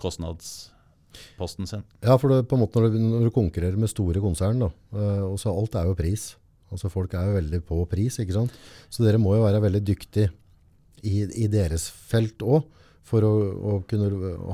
[0.00, 1.84] kostnadsposten sin.
[2.02, 4.70] Ja, for det, på en måte når du, når du konkurrerer med store konsern, da,
[4.96, 6.34] eh, og så alt er jo pris.
[6.72, 8.52] Altså Folk er jo veldig på pris, ikke sant?
[8.90, 10.30] Så dere må jo være veldig dyktige
[11.02, 12.64] i, i deres felt òg,
[13.06, 14.08] for å, å kunne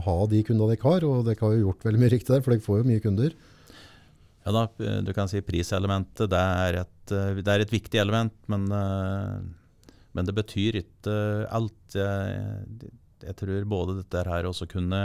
[0.05, 1.07] ha de kundene dere har.
[1.09, 3.37] Og dere har jo gjort veldig mye riktig der, for dere får jo mye kunder.
[4.43, 4.65] Ja da,
[5.07, 10.27] du kan si priselementet, det er et, det er et viktig element, men, eh, men
[10.29, 11.15] det betyr ikke
[11.55, 11.79] alt.
[11.95, 12.91] Jeg,
[13.23, 14.99] jeg tror både dette her også kunne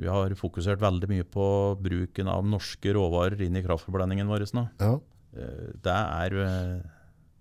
[0.00, 1.46] Vi har fokusert veldig mye på
[1.82, 4.64] bruken av norske råvarer inn i kraftforblandingen vår nå.
[4.80, 4.94] Ja,
[5.30, 6.80] Eh, Det er, eh,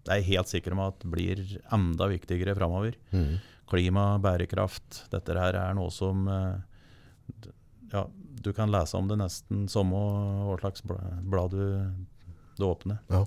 [0.09, 1.43] det er jeg helt sikker om at blir
[1.75, 2.97] enda viktigere framover.
[3.13, 3.37] mm.
[3.69, 7.43] Klima, bærekraft, dette her er noe som eh,
[7.91, 8.07] ja,
[8.41, 9.99] Du kan lese om det nesten samme
[10.47, 11.85] hva slags blad du,
[12.57, 12.97] du åpner.
[13.13, 13.21] Ja.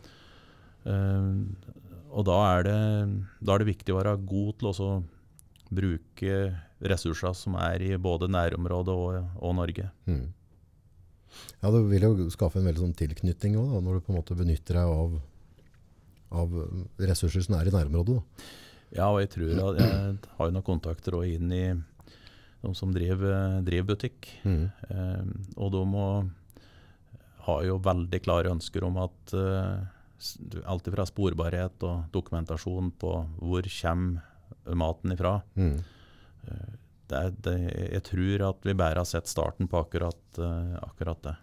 [0.83, 1.47] Uh,
[2.11, 2.79] og da er, det,
[3.39, 4.91] da er det viktig å være god til å
[5.71, 6.39] bruke
[6.83, 9.87] ressurser som er i både nærområdet og, og Norge.
[10.11, 10.27] Mm.
[11.63, 14.19] Ja, Det vil jo skaffe en veldig sånn tilknytning også, da, når du på en
[14.19, 15.15] måte benytter deg av,
[16.33, 16.53] av
[17.01, 18.19] ressurser som er i nærområdet.
[18.19, 18.51] Da.
[18.93, 21.65] Ja, og jeg tror at jeg har jo noen kontakter òg inn i
[22.63, 24.29] de som driver, driver butikk.
[24.45, 24.67] Mm.
[24.89, 25.23] Eh,
[25.57, 26.07] og de må,
[27.49, 33.73] har jo veldig klare ønsker om at eh, alt fra sporbarhet og dokumentasjon på hvor
[33.81, 35.41] kommer maten ifra.
[35.59, 35.81] Mm.
[37.11, 37.57] Det er, det,
[37.97, 41.35] jeg tror at vi bare har sett starten på akkurat, eh, akkurat det.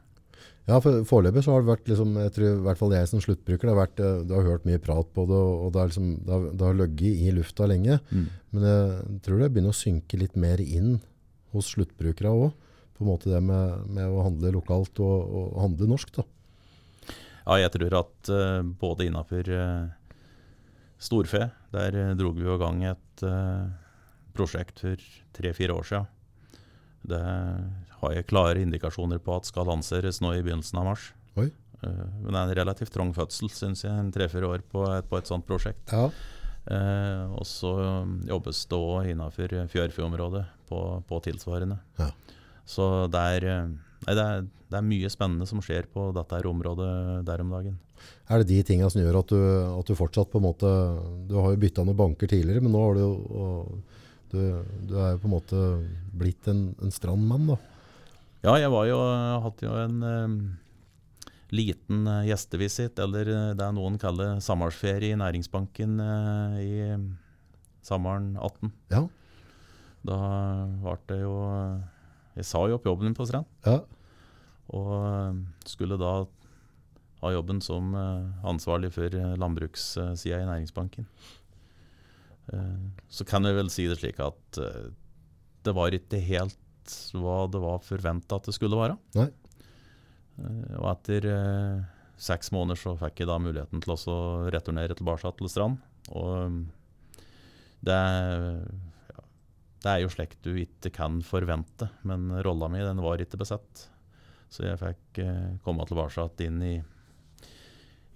[0.70, 3.22] Ja, for foreløpig så har det vært, liksom, jeg tror i hvert fall jeg som
[3.24, 5.90] sluttbruker, det har vært, eh, du har hørt mye prat på det, og det har,
[5.90, 8.00] liksom, det har, det har løgget i lufta lenge.
[8.54, 11.00] Men jeg tror det begynner å synke litt mer inn
[11.56, 12.52] hos sluttbrukere også.
[13.00, 16.12] På en måte det med, med å handle lokalt og, og handle norsk.
[16.20, 16.28] Da.
[17.48, 19.48] Ja, jeg tror at uh, både innafor
[21.02, 23.72] storfe, der uh, drog vi i gang et uh,
[24.36, 26.12] prosjekt for tre-fire år siden.
[27.08, 27.22] Det
[28.00, 31.12] har jeg klare indikasjoner på at skal lanseres nå i begynnelsen av mars.
[31.40, 31.50] Oi.
[31.84, 35.08] Eh, men det er en relativt trang fødsel, syns jeg, en tre-fire år på et,
[35.10, 35.94] på et sånt prosjekt.
[35.94, 36.10] Ja.
[36.70, 37.72] Eh, og så
[38.04, 41.80] um, jobbes det òg innafor fjørfeområdet på, på tilsvarende.
[41.98, 42.12] Ja.
[42.70, 43.70] Så det er, eh,
[44.06, 46.90] nei, det, er, det er mye spennende som skjer på dette her området
[47.28, 47.80] der om dagen.
[48.30, 49.40] Er det de tingene som gjør at du,
[49.80, 50.70] at du fortsatt på en måte
[51.28, 53.10] Du har jo bytta noen banker tidligere, men nå har du jo
[53.42, 53.98] og,
[54.32, 54.42] du,
[54.90, 55.60] du er jo på en måte
[56.20, 57.58] blitt en, en strandmann, da.
[58.46, 58.98] Ja, jeg var jo,
[59.44, 66.00] hadde jo en eh, liten eh, gjestevisitt, eller det det noen kaller sommerferie i Næringsbanken
[66.00, 66.74] eh, i
[67.86, 68.72] sommeren 18.
[68.94, 69.04] Ja.
[70.08, 70.18] Da
[70.80, 71.34] ble det jo
[72.38, 73.82] Jeg sa jo opp jobben min på Strand, Ja.
[74.72, 76.14] og eh, skulle da
[77.20, 81.10] ha jobben som eh, ansvarlig for eh, landbrukssida i Næringsbanken.
[82.54, 84.90] Eh, Så kan jeg vel si det slik at eh,
[85.66, 86.58] det var ikke helt
[87.14, 88.98] hva det var forventa at det skulle være.
[89.20, 89.30] Nei.
[90.40, 91.30] Eh, Og etter
[92.20, 94.18] seks måneder så fikk jeg da muligheten til å
[94.52, 95.78] returnere tilbake til Strand.
[96.10, 96.58] Og um,
[97.86, 99.24] det, ja,
[99.86, 103.86] det er jo slikt du ikke kan forvente, men rolla mi den var ikke besett.
[104.52, 105.22] Så jeg fikk
[105.64, 106.74] komme tilbake inn i,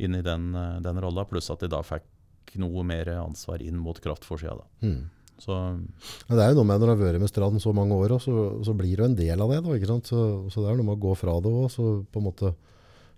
[0.04, 0.50] inn i den,
[0.84, 2.10] den rolla, pluss at jeg da fikk
[2.62, 4.66] noe mer ansvar inn mot kraftforsida.
[4.86, 5.04] Mm.
[5.42, 5.56] Så
[6.28, 8.16] Men det er jo noe med når du har vært med Strand så mange år,
[8.18, 9.64] også, så, så blir du en del av det.
[9.66, 10.12] Da, ikke sant?
[10.12, 10.20] Så,
[10.54, 12.54] så det er noe med å gå fra det òg, så på en måte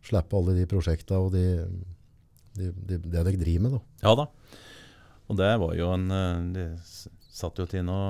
[0.05, 1.45] slippe alle de prosjektene og de,
[2.55, 3.77] de, de, det dere driver med.
[3.77, 4.07] Da.
[4.07, 4.29] ja da.
[5.25, 6.65] Og det var jo en eh, De
[7.35, 8.09] satt jo til noe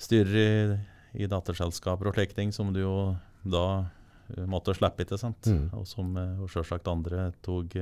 [0.00, 0.78] styrer i,
[1.20, 2.94] i datterselskaper og slike ting som du jo
[3.44, 3.66] da
[4.32, 5.46] eh, måtte slippe, ikke sant?
[5.46, 5.68] Mm.
[5.76, 7.76] Og som eh, sjølsagt andre tok,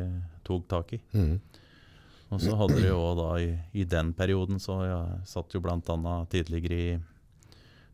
[0.47, 1.01] tok tak i.
[1.15, 1.39] Mm.
[2.29, 5.79] Og så hadde de jo da i, i den perioden, så jeg satt jo bl.a.
[6.29, 6.99] tidligere i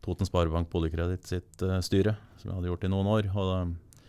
[0.03, 3.29] Toten Sparebank Boligkreditt sitt uh, styre, som jeg hadde gjort i noen år.
[3.31, 4.01] Og det,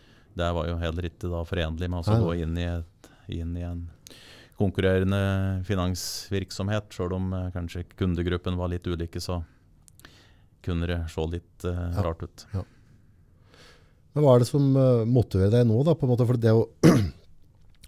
[0.43, 3.65] det var jo heller ikke da forenlig med å gå inn i, et, inn i
[3.65, 3.85] en
[4.59, 6.91] konkurrerende finansvirksomhet.
[6.97, 9.41] Sjøl om uh, kanskje kundegruppen var litt ulike, så
[10.67, 12.03] kunne det se litt uh, Ja.
[12.09, 12.49] rart ut.
[14.17, 15.83] Men hva er det som eh, motiverer deg nå?
[15.85, 16.25] da, på en måte?
[16.25, 16.63] For det å,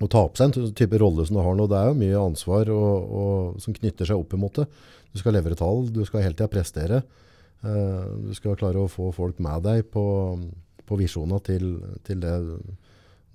[0.07, 2.21] å ta opp seg en type rolle som du har nå, det er jo mye
[2.21, 4.69] ansvar og, og, som knytter seg opp imot det.
[5.11, 7.03] Du skal levere tall, du skal hele tida prestere.
[7.65, 10.05] Uh, du skal klare å få folk med deg på,
[10.87, 11.73] på visjoner til,
[12.07, 12.37] til det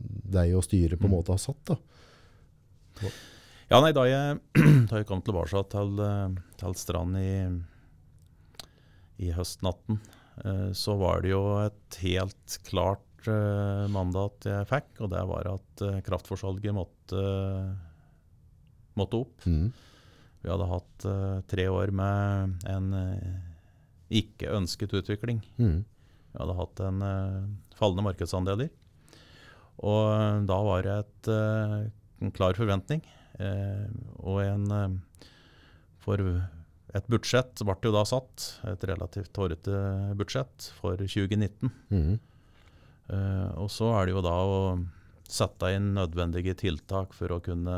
[0.03, 1.17] deg og styret på en Mm.
[1.17, 1.63] måte har satt.
[1.65, 3.11] da.
[3.69, 4.39] Ja, nei, da jeg,
[4.89, 7.63] da jeg kom tilbake til, eh, til Strand i,
[9.23, 9.99] i høstnatten,
[10.43, 13.01] eh, så var det jo et helt klart
[13.93, 17.23] mandat jeg fikk, og det var at eh, kraftforsalget måtte,
[18.99, 19.47] måtte opp.
[19.47, 19.71] Mm.
[20.43, 23.35] Vi hadde hatt eh, tre år med en eh,
[24.23, 25.39] ikke ønsket utvikling.
[25.55, 25.83] Mm.
[26.33, 27.03] Vi hadde hatt en
[27.77, 28.71] fallende markedsandeler.
[29.83, 31.29] Og da var det et,
[32.21, 33.01] en klar forventning.
[33.39, 33.87] eh,
[34.19, 34.99] og en
[36.03, 36.19] For
[36.93, 39.77] et budsjett ble jo da satt, et relativt hårete
[40.19, 41.71] budsjett for 2019.
[41.89, 42.19] Mm.
[43.11, 44.57] Eh, og så er det jo da å
[45.27, 47.77] sette inn nødvendige tiltak for å kunne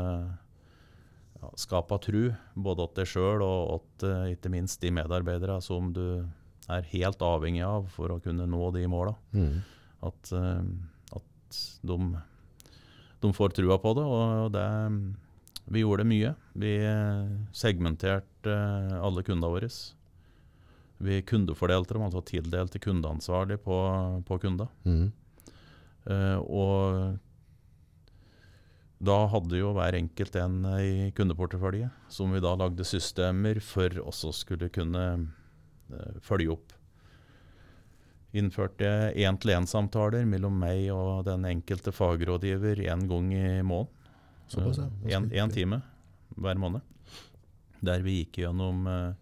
[1.40, 2.22] ja, skape tru,
[2.54, 6.26] både til deg sjøl og til ikke minst de medarbeidere som du
[6.72, 9.14] er helt avhengig av for å kunne nå de måla.
[9.36, 9.60] Mm.
[10.06, 10.64] At, eh,
[11.16, 11.98] at de,
[13.22, 14.06] de får trua på det.
[14.06, 14.66] Og det,
[15.72, 16.34] vi gjorde mye.
[16.58, 19.70] Vi eh, segmenterte eh, alle kundene våre.
[20.98, 23.76] Vi kundefordelte dem, altså tildelte kundeansvarlig på,
[24.26, 24.70] på kunder.
[24.88, 25.10] Mm.
[26.06, 27.18] Uh, og
[29.06, 34.32] da hadde jo hver enkelt en i kundeportefølje, som vi da lagde systemer for også
[34.32, 36.72] skulle kunne uh, følge opp.
[38.36, 43.92] Innførte én-til-én-samtaler mellom meg og den enkelte fagrådgiver én gang i måneden.
[44.54, 44.80] Én.
[45.04, 45.80] Eh, en, en time
[46.36, 46.80] hver måned.
[47.84, 49.14] Der vi gikk gjennom eh, eh,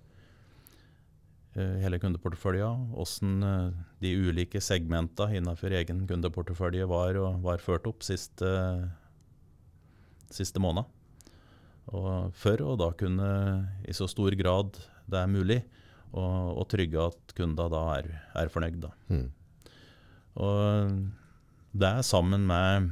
[1.55, 8.03] hele kundeporteføljen, åssen eh, de ulike segmentene innenfor egen kundeportefølje var, og var ført opp
[8.07, 8.51] siste,
[10.35, 10.91] siste måned.
[11.95, 13.29] Og for å da kunne,
[13.87, 15.61] i så stor grad det er mulig,
[16.15, 18.81] og, og trygge at kunder da er, er fornøyd.
[18.87, 18.93] Da.
[19.13, 19.27] Mm.
[20.43, 20.93] Og
[21.75, 22.91] det er sammen med eh,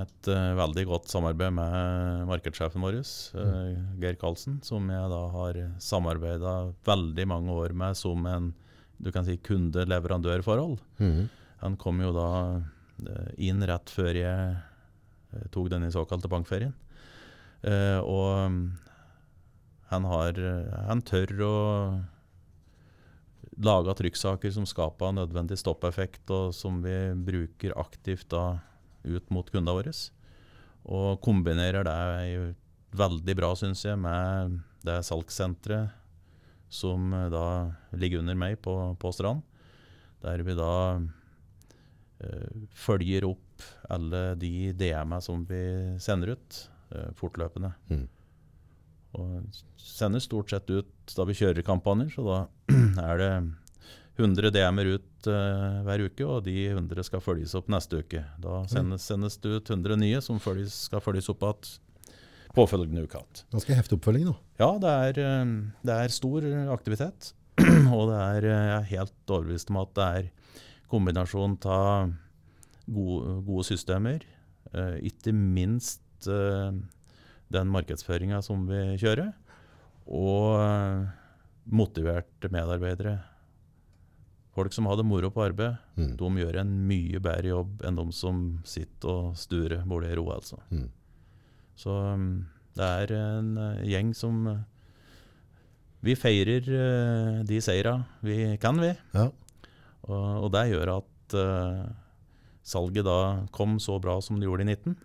[0.00, 2.98] et uh, veldig godt samarbeid med markedssjefen vår,
[3.38, 3.72] uh,
[4.02, 6.54] Geir Karlsen, som jeg da har samarbeida
[6.86, 8.52] veldig mange år med som en
[9.04, 10.78] du kan si kunde-leverandør-forhold.
[11.02, 11.26] Mm.
[11.64, 12.28] Han kom jo da
[13.02, 16.72] eh, inn rett før jeg tok denne såkalte bankferien.
[17.66, 18.60] Og mm,
[19.90, 20.38] han, har,
[20.86, 21.56] han tør å
[23.66, 26.96] lage trykksaker som skaper nødvendig stoppeffekt, og som vi
[27.26, 28.44] bruker aktivt da
[29.04, 29.94] ut mot kundene våre.
[30.84, 32.54] Og kombinerer det
[32.94, 36.00] veldig bra, syns jeg, med det salgssenteret
[36.74, 37.46] som eh, da
[37.96, 39.44] ligger under meg på, på Strand.
[40.24, 40.74] Der vi da
[42.24, 45.62] eh, følger opp alle de DM-ene som vi
[46.02, 46.60] sender ut
[46.94, 47.74] eh, fortløpende.
[47.92, 48.06] Mm.
[49.14, 52.38] Og sender stort sett ut da vi kjører kampanjer, så da
[53.10, 53.32] er det
[54.14, 58.22] 100 DM-er ut uh, hver uke, og de 100 skal følges opp neste uke.
[58.42, 61.72] Da sendes, sendes det ut 100 nye som følges, skal følges opp igjen
[62.54, 63.18] påfølgende uke.
[63.18, 63.46] igjen.
[63.52, 64.36] Ganske heftig oppfølging, da.
[64.62, 67.32] Ja, det er, eh, det er stor aktivitet.
[67.96, 70.30] Og det er, eh, jeg er helt overbevist om at det er
[70.90, 72.12] kombinasjon av
[72.86, 74.22] gode, gode systemer,
[74.74, 76.70] uh, ikke minst uh,
[77.50, 79.32] den markedsføringa som vi kjører,
[80.04, 81.08] og
[81.64, 83.16] motiverte medarbeidere.
[84.54, 86.16] Folk som har det moro på arbeid, Mm.
[86.16, 90.58] de gjør en mye bedre jobb enn de som sitter og sturer borti ro, altså.
[90.70, 90.88] Mm.
[91.76, 92.46] Så um,
[92.76, 94.60] det er en eh, gjeng som eh,
[96.04, 98.92] Vi feirer eh, de seira vi kan, vi.
[99.14, 99.30] Ja.
[100.04, 101.86] Og, og det gjør at uh,
[102.62, 104.96] salget da kom så bra som det gjorde i 19.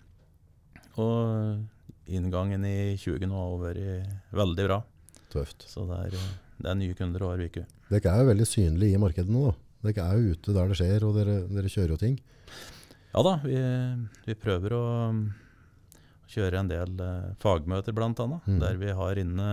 [1.00, 1.66] Og
[2.10, 4.80] inngangen i 20 nå har vært veldig bra.
[5.32, 5.64] Tøft.
[5.70, 6.18] Så det er,
[6.60, 7.64] det er nye kunder hver uke.
[7.90, 9.50] Dere er jo veldig synlige i markedet nå.
[9.86, 12.18] Dere er jo ute der det skjer, og dere, dere kjører jo ting.
[13.14, 13.56] Ja da, vi,
[14.28, 14.84] vi prøver å
[16.30, 18.12] kjøre en del eh, fagmøter bl.a.
[18.14, 18.60] Mm.
[18.62, 19.48] Der vi har inne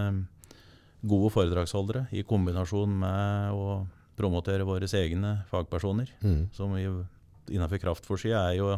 [1.07, 3.79] gode foredragsholdere i kombinasjon med å
[4.19, 6.11] promotere våre egne fagpersoner.
[6.25, 6.49] Mm.
[6.57, 8.71] Som innafor kraftforsida er jo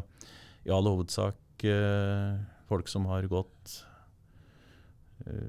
[0.69, 2.39] i all hovedsak eh,
[2.69, 3.79] folk som har gått
[5.27, 5.49] eh,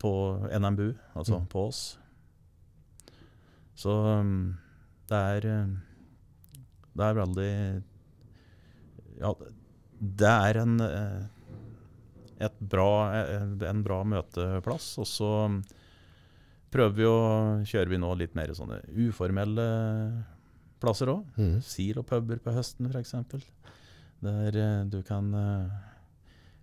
[0.00, 0.12] på
[0.52, 1.46] NMBU, altså Mm.
[1.52, 1.98] på oss.
[3.76, 3.92] Så
[4.24, 4.56] mm,
[5.10, 5.72] det er eh,
[6.96, 7.52] Det er veldig
[9.20, 9.32] Ja,
[9.96, 14.90] det er en eh, bra, eh, en bra møteplass.
[15.00, 15.30] Og så
[16.72, 17.18] prøver vi å
[17.64, 19.66] kjører vi nå litt mer sånne uformelle
[20.82, 21.24] plasser òg.
[21.40, 21.60] Mm.
[21.64, 23.14] Sil og puber på høsten f.eks.
[24.24, 25.32] Der eh, du kan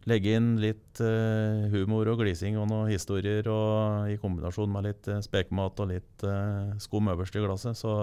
[0.09, 5.07] legge inn litt uh, humor og glising og noen historier, og i kombinasjon med litt
[5.11, 7.95] uh, spekemat og litt uh, skum øverst i glasset, så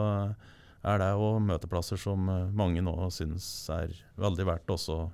[0.81, 3.45] er det jo møteplasser som eh, mange nå syns
[3.75, 5.11] er veldig verdt også å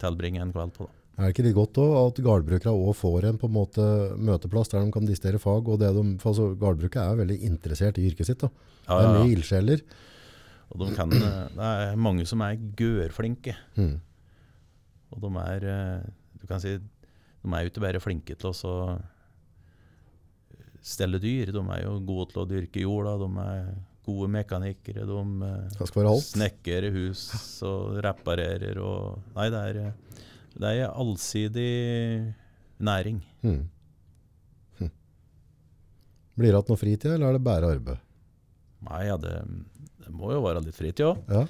[0.00, 0.86] tilbringe en kveld på.
[0.86, 1.02] Da.
[1.16, 3.84] Er det ikke litt godt også, at gårdbrukere også får en på en måte
[4.20, 5.68] møteplass der de kan distere fag?
[5.68, 8.44] og det de, altså, Gårdbrukere er veldig interessert i yrket sitt.
[8.44, 8.50] da.
[8.84, 9.86] Ja, Det er ja, mye ildsjeler.
[10.66, 13.56] Og de kan, eh, det er mange som er gørflinke.
[13.76, 13.96] Mm.
[15.14, 16.06] Og de er eh,
[16.40, 16.76] Du kan si
[17.46, 18.78] de er jo ikke bare flinke til å
[20.82, 21.52] stelle dyr.
[21.54, 23.12] De er jo gode til å dyrke jorda.
[23.22, 23.68] De er
[24.06, 25.06] gode mekanikere.
[25.06, 27.28] De eh, snekrer hus
[27.66, 30.26] og reparerer og Nei, det er, eh,
[30.56, 31.70] det er allsidig
[32.82, 33.22] næring.
[33.46, 33.62] Mm.
[34.80, 34.92] Hm.
[36.36, 38.02] Blir det igjen noe fritid, eller er det bare arbeid?
[38.86, 39.38] Nei, ja, det,
[40.04, 41.22] det må jo være litt fritid òg.
[41.30, 41.46] Ja.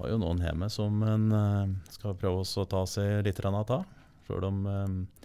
[0.00, 3.82] Har jo noen hjemme som en eh, skal prøve å ta seg litt av.
[4.24, 5.24] Sjøl om eh,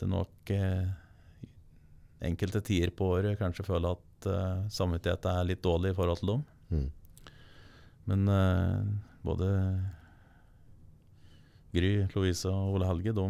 [0.00, 0.88] det nok eh,
[2.26, 6.32] enkelte tider på året kanskje føler at uh, samvittigheten er litt dårlig i forhold til
[6.34, 6.42] dem.
[6.68, 7.30] Mm.
[8.10, 8.82] Men uh,
[9.24, 9.48] både
[11.72, 13.24] Gry, Louise og Ole Helge, de,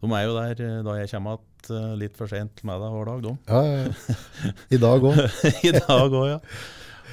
[0.00, 3.26] de er jo der da jeg kommer igjen litt for sent med deg hver dag,
[3.26, 3.34] de.
[3.52, 4.54] Ja, ja, ja.
[4.72, 5.20] I dag òg.
[5.68, 6.40] I dag òg, ja.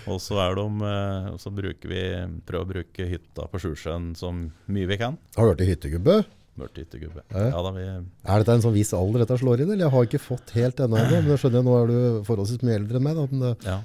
[0.08, 2.04] Og så de eh, så bruker vi
[2.47, 5.18] prøver å bruke hytta på Sjusjøen så mye vi kan.
[5.36, 6.22] Har du hørt i hyttegubbe?
[6.60, 7.24] Mørthyttegubbe.
[7.32, 7.45] Ja.
[7.54, 9.72] Ja da, vi Er dette en sånn viss alder dette slår inn?
[9.72, 11.97] Eller jeg har ikke fått helt ennå, men jeg skjønner nå er du
[12.28, 13.20] forholdsvis mye eldre enn meg.
[13.20, 13.78] Da, men det, ja,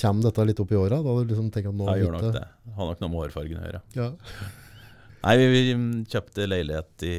[0.00, 1.00] kommer dette litt opp i åra?
[1.02, 2.46] Da du liksom tenker at nå jeg gjør nok det.
[2.78, 3.82] Har nok noe med hårfargen å gjøre.
[3.98, 4.08] Ja.
[5.24, 5.60] Nei, vi, vi
[6.14, 7.16] kjøpte leilighet i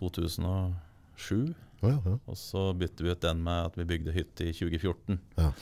[0.00, 1.54] 2007.
[1.78, 2.16] Oh, ja, ja.
[2.26, 5.20] Og så bytte vi ut den med at vi bygde hytte i 2014.
[5.38, 5.52] Ja.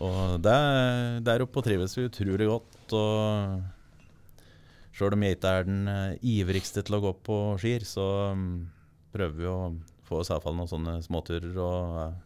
[0.00, 2.94] Og der, der oppe trives vi utrolig godt.
[2.96, 3.60] Og
[4.96, 8.52] sjøl om jeg ikke er den eh, ivrigste til å gå på skier, så mm,
[9.14, 9.58] prøver vi å
[10.08, 11.52] få oss iallfall noen sånne småturer.
[11.60, 12.18] Og eh,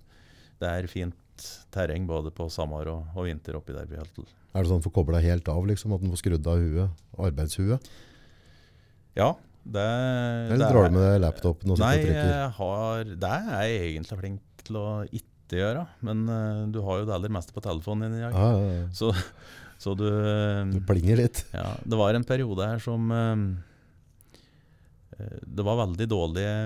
[0.63, 4.29] det er fint terreng både på sommer og, og vinter oppi der vi holder til.
[4.57, 6.63] Er det sånn for å koble deg helt av, liksom, at du får skrudd av
[6.63, 7.91] huet, arbeidshuet?
[9.17, 9.35] Ja,
[9.67, 9.85] det,
[10.55, 12.33] Eller det drar du med laptopen og Nei, sitter og trykker?
[12.33, 15.85] jeg har, det er jeg egentlig flink til å ikke gjøre.
[16.03, 18.35] Men uh, du har jo det aller meste på telefonen din i dag.
[18.35, 18.87] Ah, ja, ja.
[18.91, 19.13] Så,
[19.79, 21.45] så du eh, Det plinger litt.
[21.55, 23.37] Ja, det var en periode her som eh,
[25.47, 26.57] Det var veldig dårlige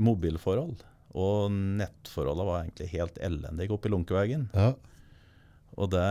[0.00, 0.80] mobilforhold.
[1.14, 4.48] Og nettforholdene var egentlig helt elendige oppe i Lunkevegen.
[4.56, 4.72] Ja.
[5.74, 6.08] Og det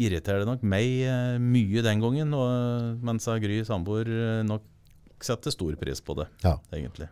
[0.00, 1.06] irriterte nok meg
[1.40, 4.08] mye den gangen, og, mens Gry samboer
[4.48, 4.64] nok
[5.24, 6.58] setter stor pris på det, Ja.
[6.72, 7.08] egentlig.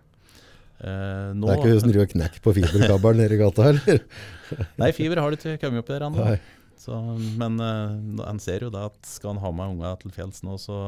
[0.80, 3.66] Eh, nå, Det er ikke hun som driver og knekker på fiberkabelen nede i gata,
[3.72, 4.00] eller?
[4.80, 6.28] Nei, fiber har det ikke kommet opp der ennå.
[6.80, 6.96] Så,
[7.36, 10.56] men uh, en ser jo da at skal en ha med unga til fjells nå,
[10.56, 10.78] så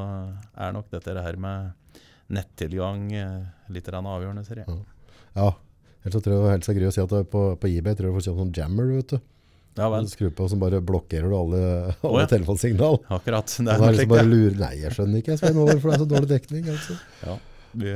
[0.56, 1.98] er nok dette her med
[2.32, 3.42] nettilgang uh,
[3.74, 4.78] litt avgjørende, ser jeg.
[5.36, 5.50] Ja.
[6.02, 8.16] Ellers så tror jeg helt gøy å si at på, på eBay tror jeg du
[8.16, 9.28] får kjøpt sånn jammer, vet du.
[9.78, 11.60] Ja vel, Skru på, som bare blokkerer du alle,
[11.94, 12.28] alle oh, ja.
[12.28, 12.98] telefonsignal.
[13.08, 13.52] akkurat.
[13.52, 14.32] Det er da er det liksom bare det.
[14.32, 14.58] lurer.
[14.60, 16.66] Nei, jeg skjønner ikke, Svein for det er så dårlig dekning.
[16.72, 16.96] altså.
[17.22, 17.36] Ja,
[17.72, 17.94] vi,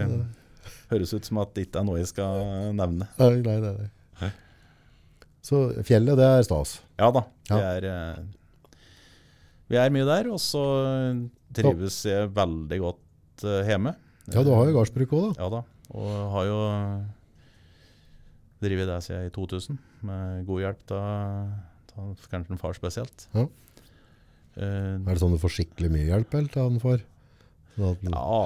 [0.91, 3.09] høres ut som at det ikke er noe jeg skal nevne.
[3.19, 3.73] Nei, nei, nei.
[4.23, 4.31] nei.
[5.47, 6.81] Så fjellet, det er stas.
[6.99, 7.57] Ja da, Ja.
[7.57, 8.81] vi er, eh,
[9.71, 10.63] vi er mye der, og så
[11.55, 13.93] trives jeg veldig godt eh, hjemme.
[14.35, 15.45] Ja, du har jo gardsbruk òg, da.
[15.45, 15.61] Ja da,
[15.95, 16.59] og har jo
[18.65, 19.79] drevet det siden i 2000,
[20.09, 21.53] med god hjelp av,
[22.01, 23.29] av kanskje en far spesielt.
[23.37, 23.47] Ja.
[24.57, 27.03] Uh, Er det sånn du får skikkelig mye hjelp eller, til han for?
[27.77, 28.37] Sånn ja,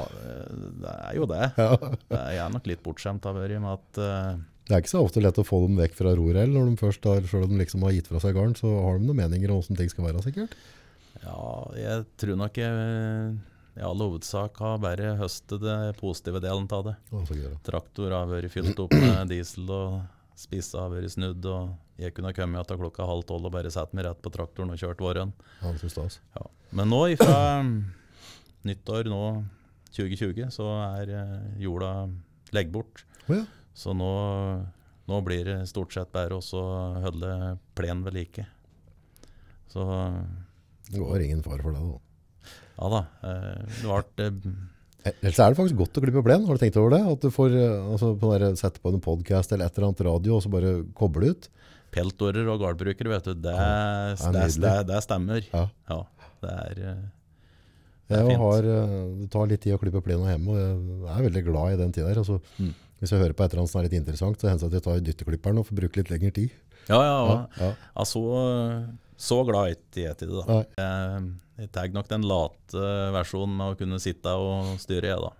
[0.82, 1.44] det er jo det.
[1.56, 1.74] Ja.
[2.10, 5.22] Jeg er nok litt bortskjemt av Børje med at uh, Det er ikke så ofte
[5.22, 7.62] lett å få dem vekk fra roret heller, når de først har, selv om de
[7.62, 10.08] liksom har gitt fra seg garn, så har de noen meninger om hvordan ting skal
[10.08, 10.58] være, sikkert.
[11.20, 11.38] Ja,
[11.76, 13.38] jeg tror nok jeg
[13.78, 16.96] i all hovedsak har bare høstet det positive delen av det.
[17.10, 17.52] Da.
[17.66, 20.00] Traktor har vært fylt opp med diesel, og
[20.38, 21.46] spissa har vært snudd.
[21.46, 24.74] Og jeg kunne kommet etter klokka halv tolv og bare satt meg rett på traktoren
[24.74, 25.32] og kjørt våren.
[25.62, 26.20] Ja, det også.
[26.36, 26.46] Ja.
[26.76, 27.40] Men nå fra
[28.66, 29.22] nyttår nå
[29.94, 30.66] 2020 så
[31.00, 31.92] er eh, jorda
[32.54, 33.04] legg bort.
[33.28, 33.44] Oh, ja.
[33.74, 34.10] Så nå,
[35.10, 36.62] nå blir det stort sett bare å
[37.04, 37.32] holde
[37.78, 38.46] plenen ved like.
[39.70, 39.84] Så
[40.90, 42.50] Det går ingen fare for det, da.
[42.80, 43.02] ja da.
[43.30, 44.28] eh, Det ble
[45.06, 46.44] eh, Ellers er det faktisk godt å klippe plen.
[46.44, 47.00] Har du tenkt over det?
[47.08, 50.36] At du får altså, på der, sette på en podcast eller et eller annet radio,
[50.36, 51.48] og så bare koble ut?
[51.90, 53.32] peltorer og gårdbrukere, vet du.
[53.46, 55.46] Det, Ja, det det, det, stemmer.
[55.50, 55.64] Ja.
[55.90, 56.04] Ja,
[56.42, 57.00] det Det er
[58.10, 61.44] Jeg har, eh, det tar litt tid å klippe plenen hjemme, og jeg er veldig
[61.46, 62.22] glad i den tida der.
[62.24, 62.74] Altså, Mm.
[63.00, 64.76] Hvis jeg hører på et eller annet som er litt interessant, så hender det at
[64.76, 66.50] jeg tar dytteklipperen og får bruke litt lengre tid.
[66.90, 67.14] Ja, ja.
[67.24, 67.36] ja.
[67.56, 68.04] Ja, ja.
[68.04, 68.20] Så,
[69.16, 70.58] så glad er ikke jeg til det, da.
[70.58, 70.66] Nei.
[70.76, 71.30] Jeg,
[71.62, 72.82] jeg tar nok den late
[73.16, 75.32] versjonen med å kunne sitte og styre, jeg, da.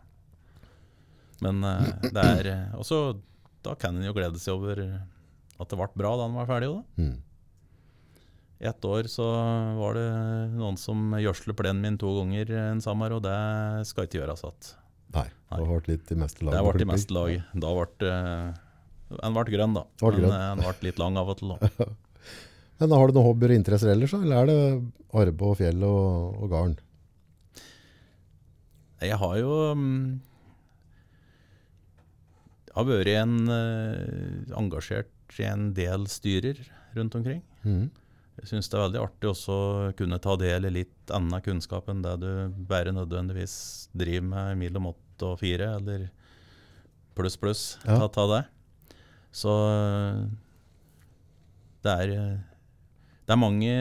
[1.44, 3.18] Men eh, det er eh, også
[3.64, 6.72] Da kan en jo glede seg over at det ble bra da den var ferdig.
[6.72, 7.04] Da.
[7.04, 7.16] Mm.
[8.60, 9.24] Ett år så
[9.78, 10.06] var det
[10.52, 13.36] noen som gjødsler plenen min to ganger en sommer, og det
[13.88, 14.72] skal ikke gjøres igjen.
[15.16, 16.74] Nei, det har vært litt i meste Det laget.
[16.76, 17.54] ble i meste laget.
[17.64, 18.10] Da ble
[19.26, 19.82] en ble grønn, da.
[19.98, 20.36] Ble Men grønn.
[20.36, 21.54] eh, den ble litt lang av og til.
[21.56, 21.88] da.
[22.80, 24.58] Men har du noen hobbyer og interesser ellers, eller er det
[25.12, 26.76] arbeid og fjell og, og garn?
[29.00, 30.20] Jeg har jo mm,
[32.70, 36.60] Jeg har vært en, eh, engasjert i en del styrer
[36.94, 37.42] rundt omkring.
[37.64, 37.88] Mm.
[38.40, 41.90] Jeg syns det er veldig artig også å kunne ta del i litt annen kunnskap
[41.92, 42.30] enn det du
[42.70, 43.54] bare nødvendigvis
[43.92, 46.06] driver med mellom åtte og fire, eller
[47.18, 47.64] pluss, pluss.
[47.84, 47.98] Ja.
[48.00, 48.40] Ta, ta det.
[49.36, 50.22] Så eh,
[51.84, 52.38] det er, eh,
[53.26, 53.74] det er mange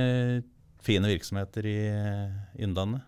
[0.83, 2.35] fine virksomheter i eh,
[2.65, 3.05] Innlandet.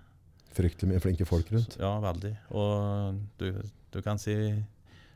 [0.56, 1.76] Fryktelig mye flinke folk rundt.
[1.80, 2.34] Ja, veldig.
[2.56, 3.52] Og du,
[3.92, 4.36] du kan si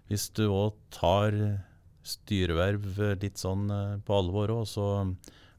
[0.07, 1.35] Hvis du òg tar
[2.05, 3.65] styreverv litt sånn
[4.05, 4.85] på alvor òg, så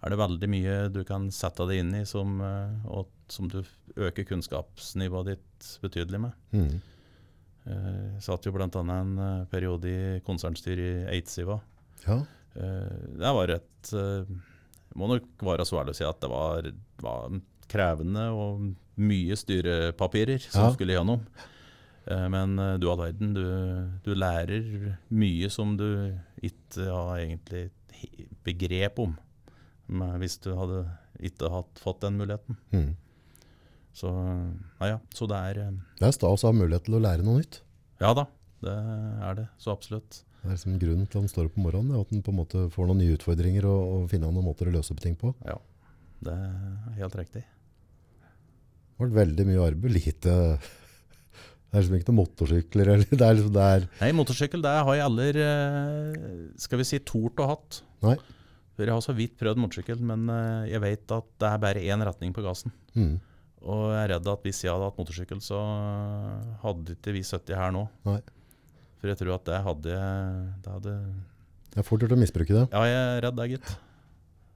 [0.07, 3.59] er det veldig mye du kan sette deg inn i som, eh, og som du
[3.97, 6.33] øker kunnskapsnivået ditt betydelig med.
[6.55, 6.77] Mm.
[7.67, 8.69] Eh, Jeg satt jo bl.a.
[8.71, 10.79] en eh, periode i konsernstyret
[11.11, 11.59] i Eidsiva.
[12.07, 12.21] Ja.
[12.57, 14.31] Det var et eh,
[14.97, 16.71] Må nok være så ærlig å si at det var,
[17.05, 17.35] var
[17.69, 18.63] krevende og
[18.97, 20.73] mye styrepapirer som Ja.
[20.73, 21.27] skulle gjennom.
[22.07, 23.43] Men du all verden, du,
[24.07, 27.65] du lærer mye som du ikke har egentlig
[28.47, 29.17] begrep om
[30.21, 30.85] hvis du hadde
[31.25, 32.59] ikke hatt, fått den muligheten.
[32.75, 32.95] Mm.
[33.97, 34.11] Så,
[34.81, 34.97] ja, ja.
[35.17, 37.63] så det er eh, Det er stas å ha mulighet til å lære noe nytt.
[38.03, 38.27] Ja da,
[38.65, 39.47] det er det.
[39.63, 40.21] Så absolutt.
[40.43, 42.35] Det er liksom grunnen til at en står opp om morgenen, er at en på
[42.35, 45.17] en måte får noen nye utfordringer og, og finner noen måter å løse opp ting
[45.19, 45.33] på.
[45.49, 45.57] Ja,
[46.27, 47.43] Det er helt riktig.
[47.47, 50.35] Det har vært veldig mye arbeid, lite
[51.67, 54.77] Det er liksom ikke noen motorsykler eller Det er liksom det er Nei, motorsykkel det
[54.87, 56.21] har jeg aldri eh,
[56.63, 57.81] skal vi si, tort å hatt.
[58.05, 58.15] Nei.
[58.79, 62.05] Jeg har så vidt prøvd motorsykkel, men eh, jeg vet at det er bare én
[62.05, 62.73] retning på gassen.
[62.95, 63.17] mm.
[63.67, 65.59] Og jeg er redd at hvis jeg hadde hatt motorsykkel, så
[66.63, 67.87] hadde ikke vi 70 her nå.
[68.07, 68.21] Nei.
[69.01, 69.97] For jeg tror at det hadde
[70.63, 70.93] det hadde,
[71.73, 72.67] Det er fort gjort å misbruke det.
[72.71, 73.73] Ja, jeg er redd det, gitt.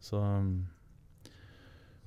[0.05, 0.21] Så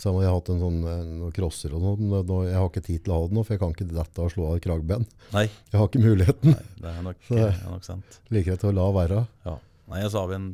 [0.04, 2.08] Samme jeg har hatt en sånn eh, noen crosser og sånn.
[2.48, 4.32] Jeg har ikke tid til å ha det nå, for jeg kan ikke dette og
[4.34, 5.06] slå av kragben.
[5.36, 6.56] Nei, Jeg har ikke muligheten.
[6.56, 8.20] nei det er nok, Så- det er nok sant.
[8.34, 9.28] Like greit å la være.
[9.46, 9.58] Ja.
[9.94, 10.50] Nei, så har vi en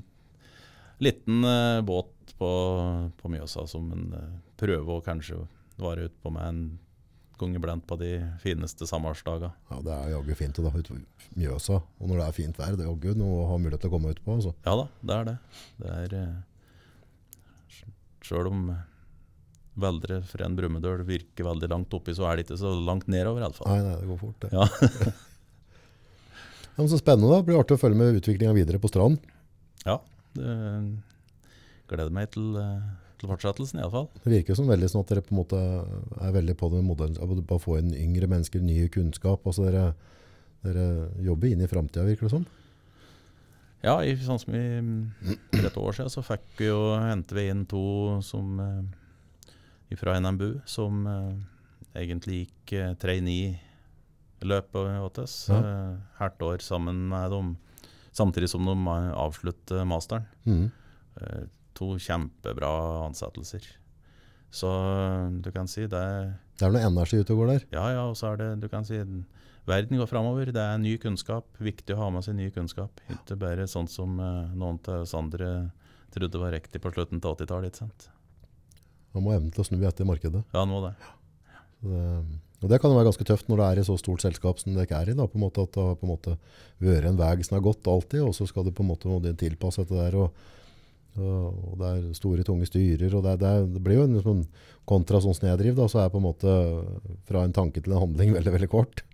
[1.03, 2.51] liten uh, båt på,
[3.19, 5.41] på Mjøsa som en uh, prøver å kanskje
[5.79, 6.61] vare ut på med en
[7.39, 9.53] gang iblant på de fineste sommersdager.
[9.71, 10.91] Ja, det er jaggu fint da, ut
[11.39, 11.79] Mjøsa.
[11.79, 13.95] Og når det er fint vær, det er jaggu noe å ha mulighet til å
[13.95, 14.35] komme ut på.
[14.35, 14.53] Altså.
[14.67, 15.37] Ja da, det er det.
[15.79, 16.37] Det er uh,
[18.29, 18.69] Sjøl om
[19.79, 23.45] Veldre fra en Brumunddøl virker veldig langt oppi, så er det ikke så langt nedover,
[23.45, 23.69] iallfall.
[23.71, 24.43] Nei, nei, det går fort.
[24.43, 24.53] Det.
[24.53, 25.15] Ja.
[26.79, 27.41] Ja, men så spennende da.
[27.41, 29.17] Det blir artig å følge med utviklinga videre på strand.
[29.83, 29.97] ja.
[30.39, 30.57] Det,
[31.89, 32.85] gleder meg til, eh,
[33.19, 34.07] til fortsettelsen, iallfall.
[34.23, 35.59] Det virker som veldig sånn at dere på en måte
[36.21, 39.45] er veldig på det modellen, å få inn yngre mennesker, ny kunnskap.
[39.45, 39.91] Altså dere,
[40.65, 40.87] dere
[41.25, 42.47] jobber inn i framtida, virker det som.
[43.79, 44.63] Ja, i, sånn som i,
[45.53, 50.17] for et år siden så fikk vi jo hente vi inn to som eh, fra
[50.19, 55.37] NMBU, som eh, egentlig gikk eh, trainee-løpet hos oss.
[55.47, 55.61] Ja.
[55.63, 57.55] Eh, hvert år sammen med dem,
[58.16, 60.28] samtidig som de eh, avslutter masteren.
[60.45, 60.70] Mhm.
[61.22, 61.47] Eh,
[61.80, 62.70] to kjempebra
[63.05, 63.64] ansettelser.
[64.51, 66.05] Så eh, du kan si det
[66.60, 67.66] Det er noe energi ute og går der.
[67.72, 68.97] Ja, ja, og så er det Du kan si
[69.70, 70.51] verden går framover.
[70.51, 71.45] Det er ny kunnskap.
[71.62, 72.99] Viktig å ha med seg ny kunnskap.
[73.14, 75.70] Ikke bare sånn som eh, noen av oss andre
[76.14, 77.70] trodde var riktig på slutten av 80-tallet.
[77.70, 78.10] ikke sant?
[79.14, 80.41] Man må evne til å snu etter markedet.
[80.53, 80.95] Ja, nå det.
[81.80, 82.01] Så det
[82.60, 84.88] Og Det kan være ganske tøft når det er i så stort selskap som det
[84.88, 85.18] ikke er i.
[85.18, 86.38] da, på en måte At det har på en måte
[86.80, 89.20] vært en vei som har gått alltid, og så skal du på en måte må
[89.24, 90.18] tilpasse dette der.
[90.20, 90.34] og,
[91.16, 93.16] og, Det er store, tunge styrer.
[93.16, 94.45] og Det, det, det blir jo en liksom,
[94.86, 96.55] kontra sånn som jeg driver, da, så er på en måte
[97.30, 99.05] fra en tanke til en handling veldig veldig kort.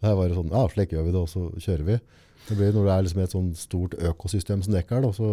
[0.00, 2.00] Det er bare sånn, ja, slik gjør vi det, og så kjører vi.
[2.44, 5.28] Det blir Når det er liksom et sånn stort økosystem som dekker, er, så,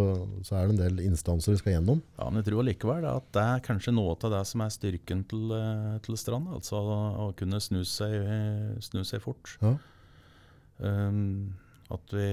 [0.47, 1.99] så, er det en del instanser vi skal gjennom.
[2.15, 5.25] Ja, Men jeg tror likevel at det er kanskje noe av det som er styrken
[5.27, 6.47] til, eh, til Strand.
[6.55, 8.15] Altså å kunne snu seg,
[8.85, 9.57] snu seg fort.
[9.59, 9.75] Ja.
[10.81, 11.51] Um,
[11.91, 12.29] at vi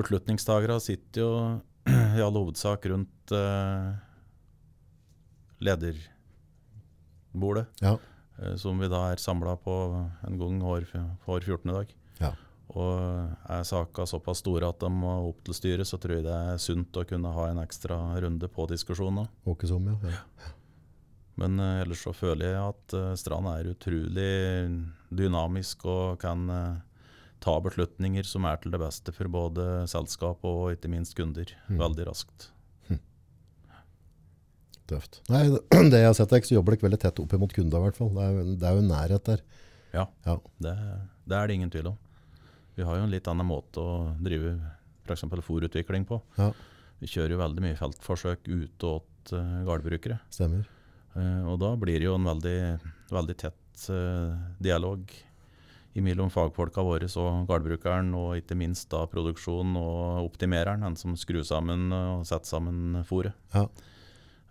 [0.00, 1.32] Beslutningstagere sitter jo
[2.16, 3.92] i all hovedsak rundt uh,
[5.60, 7.66] lederbordet.
[7.84, 7.98] Ja.
[8.40, 9.74] Uh, som vi da er samla på
[10.24, 10.88] en gang hver,
[11.26, 11.74] hver 14.
[11.74, 11.92] dag.
[12.22, 12.32] Ja.
[12.70, 16.34] Og er saka såpass store at de må opp til styret, så tror jeg det
[16.52, 19.26] er sunt å kunne ha en ekstra runde på diskusjonen.
[19.50, 19.96] Åke som, ja.
[20.12, 20.52] ja.
[21.40, 24.30] Men uh, ellers så føler jeg at uh, Strand er utrolig
[25.10, 26.78] dynamisk og kan uh,
[27.42, 31.78] ta beslutninger som er til det beste for både selskap og ikke minst kunder, Mm.
[31.80, 32.50] veldig raskt.
[34.90, 35.20] Tøft.
[35.30, 35.44] Nei,
[35.92, 37.98] det jeg har sett deg, så jobber dere veldig tett opp mot kunder i hvert
[37.98, 38.08] fall.
[38.16, 39.42] Det er, det er jo nærhet der.
[39.94, 40.34] Ja, Ja.
[40.62, 40.72] Det,
[41.30, 41.98] det er det ingen tvil om.
[42.76, 44.54] Vi har jo en litt annen måte å drive
[45.06, 45.24] f.eks.
[45.46, 46.20] fòrutvikling på.
[46.38, 46.50] Ja.
[47.00, 50.20] Vi kjører jo veldig mye feltforsøk ute åt uh, gårdbrukere.
[50.32, 50.68] Stemmer.
[51.16, 52.60] Uh, og da blir det jo en veldig,
[53.10, 55.10] veldig tett uh, dialog
[56.00, 61.44] mellom fagfolka våre og gårdbrukeren, og ikke minst da produksjonen og optimereren, den som skrur
[61.44, 63.36] sammen og setter sammen fôret.
[63.52, 63.66] Ja.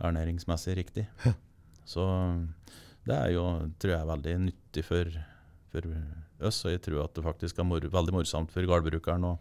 [0.10, 1.08] Ernæringsmessig riktig.
[1.90, 2.06] Så
[3.08, 3.46] det er jo,
[3.82, 5.10] tror jeg, veldig nyttig for,
[5.74, 5.90] for
[6.48, 9.34] oss, og jeg tror at det faktisk er mor veldig morsomt for gårdbrukeren å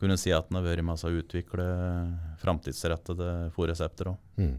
[0.00, 1.66] kunne si at han har vært med oss å utvikle
[2.42, 4.18] framtidsrettede fòrresepter òg.
[4.38, 4.56] Mm.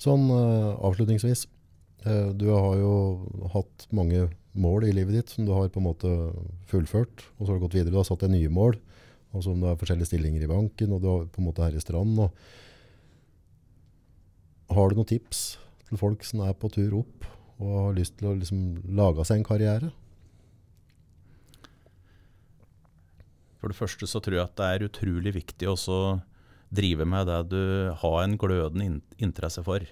[0.00, 1.46] Sånn eh, avslutningsvis.
[2.06, 2.92] eh, du har jo
[3.52, 6.08] hatt mange mål i livet ditt som du har på en måte
[6.70, 7.26] fullført.
[7.38, 7.92] Og så har du gått videre.
[7.94, 8.74] Du har satt deg nye mål.
[9.30, 11.62] Og som om du har forskjellige stillinger i banken, og du har på en måte
[11.62, 12.18] her i stranden.
[12.24, 12.30] Og
[14.74, 15.38] har du noen tips
[15.86, 17.18] til folk som er på tur opp
[17.60, 18.60] og har lyst til å liksom
[18.96, 19.88] lage seg en karriere?
[23.60, 25.76] For det første så tror jeg at det er utrolig viktig å
[26.70, 27.62] drive med det du
[28.00, 29.84] har en glødende in interesse for.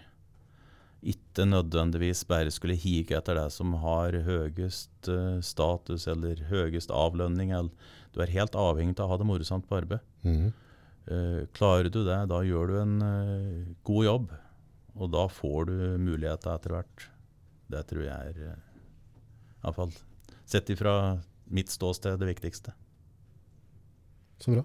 [0.99, 7.53] Ikke nødvendigvis bare skulle hige etter det som har høyest eh, status eller høyest avlønning.
[7.55, 7.93] Eller.
[8.15, 10.03] Du er helt avhengig av å ha det morsomt på arbeid.
[10.25, 14.35] Eh, klarer du det, da gjør du en eh, god jobb.
[14.99, 17.09] Og da får du muligheter etter hvert.
[17.71, 18.57] Det tror jeg er
[19.63, 19.93] iallfall
[20.49, 21.19] sett ifra
[21.53, 22.73] mitt ståsted det viktigste.
[24.39, 24.65] Så bra.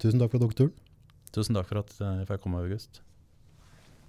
[0.00, 0.74] Tusen takk for at tok turen.
[1.34, 3.02] Tusen takk for at jeg fikk komme, August.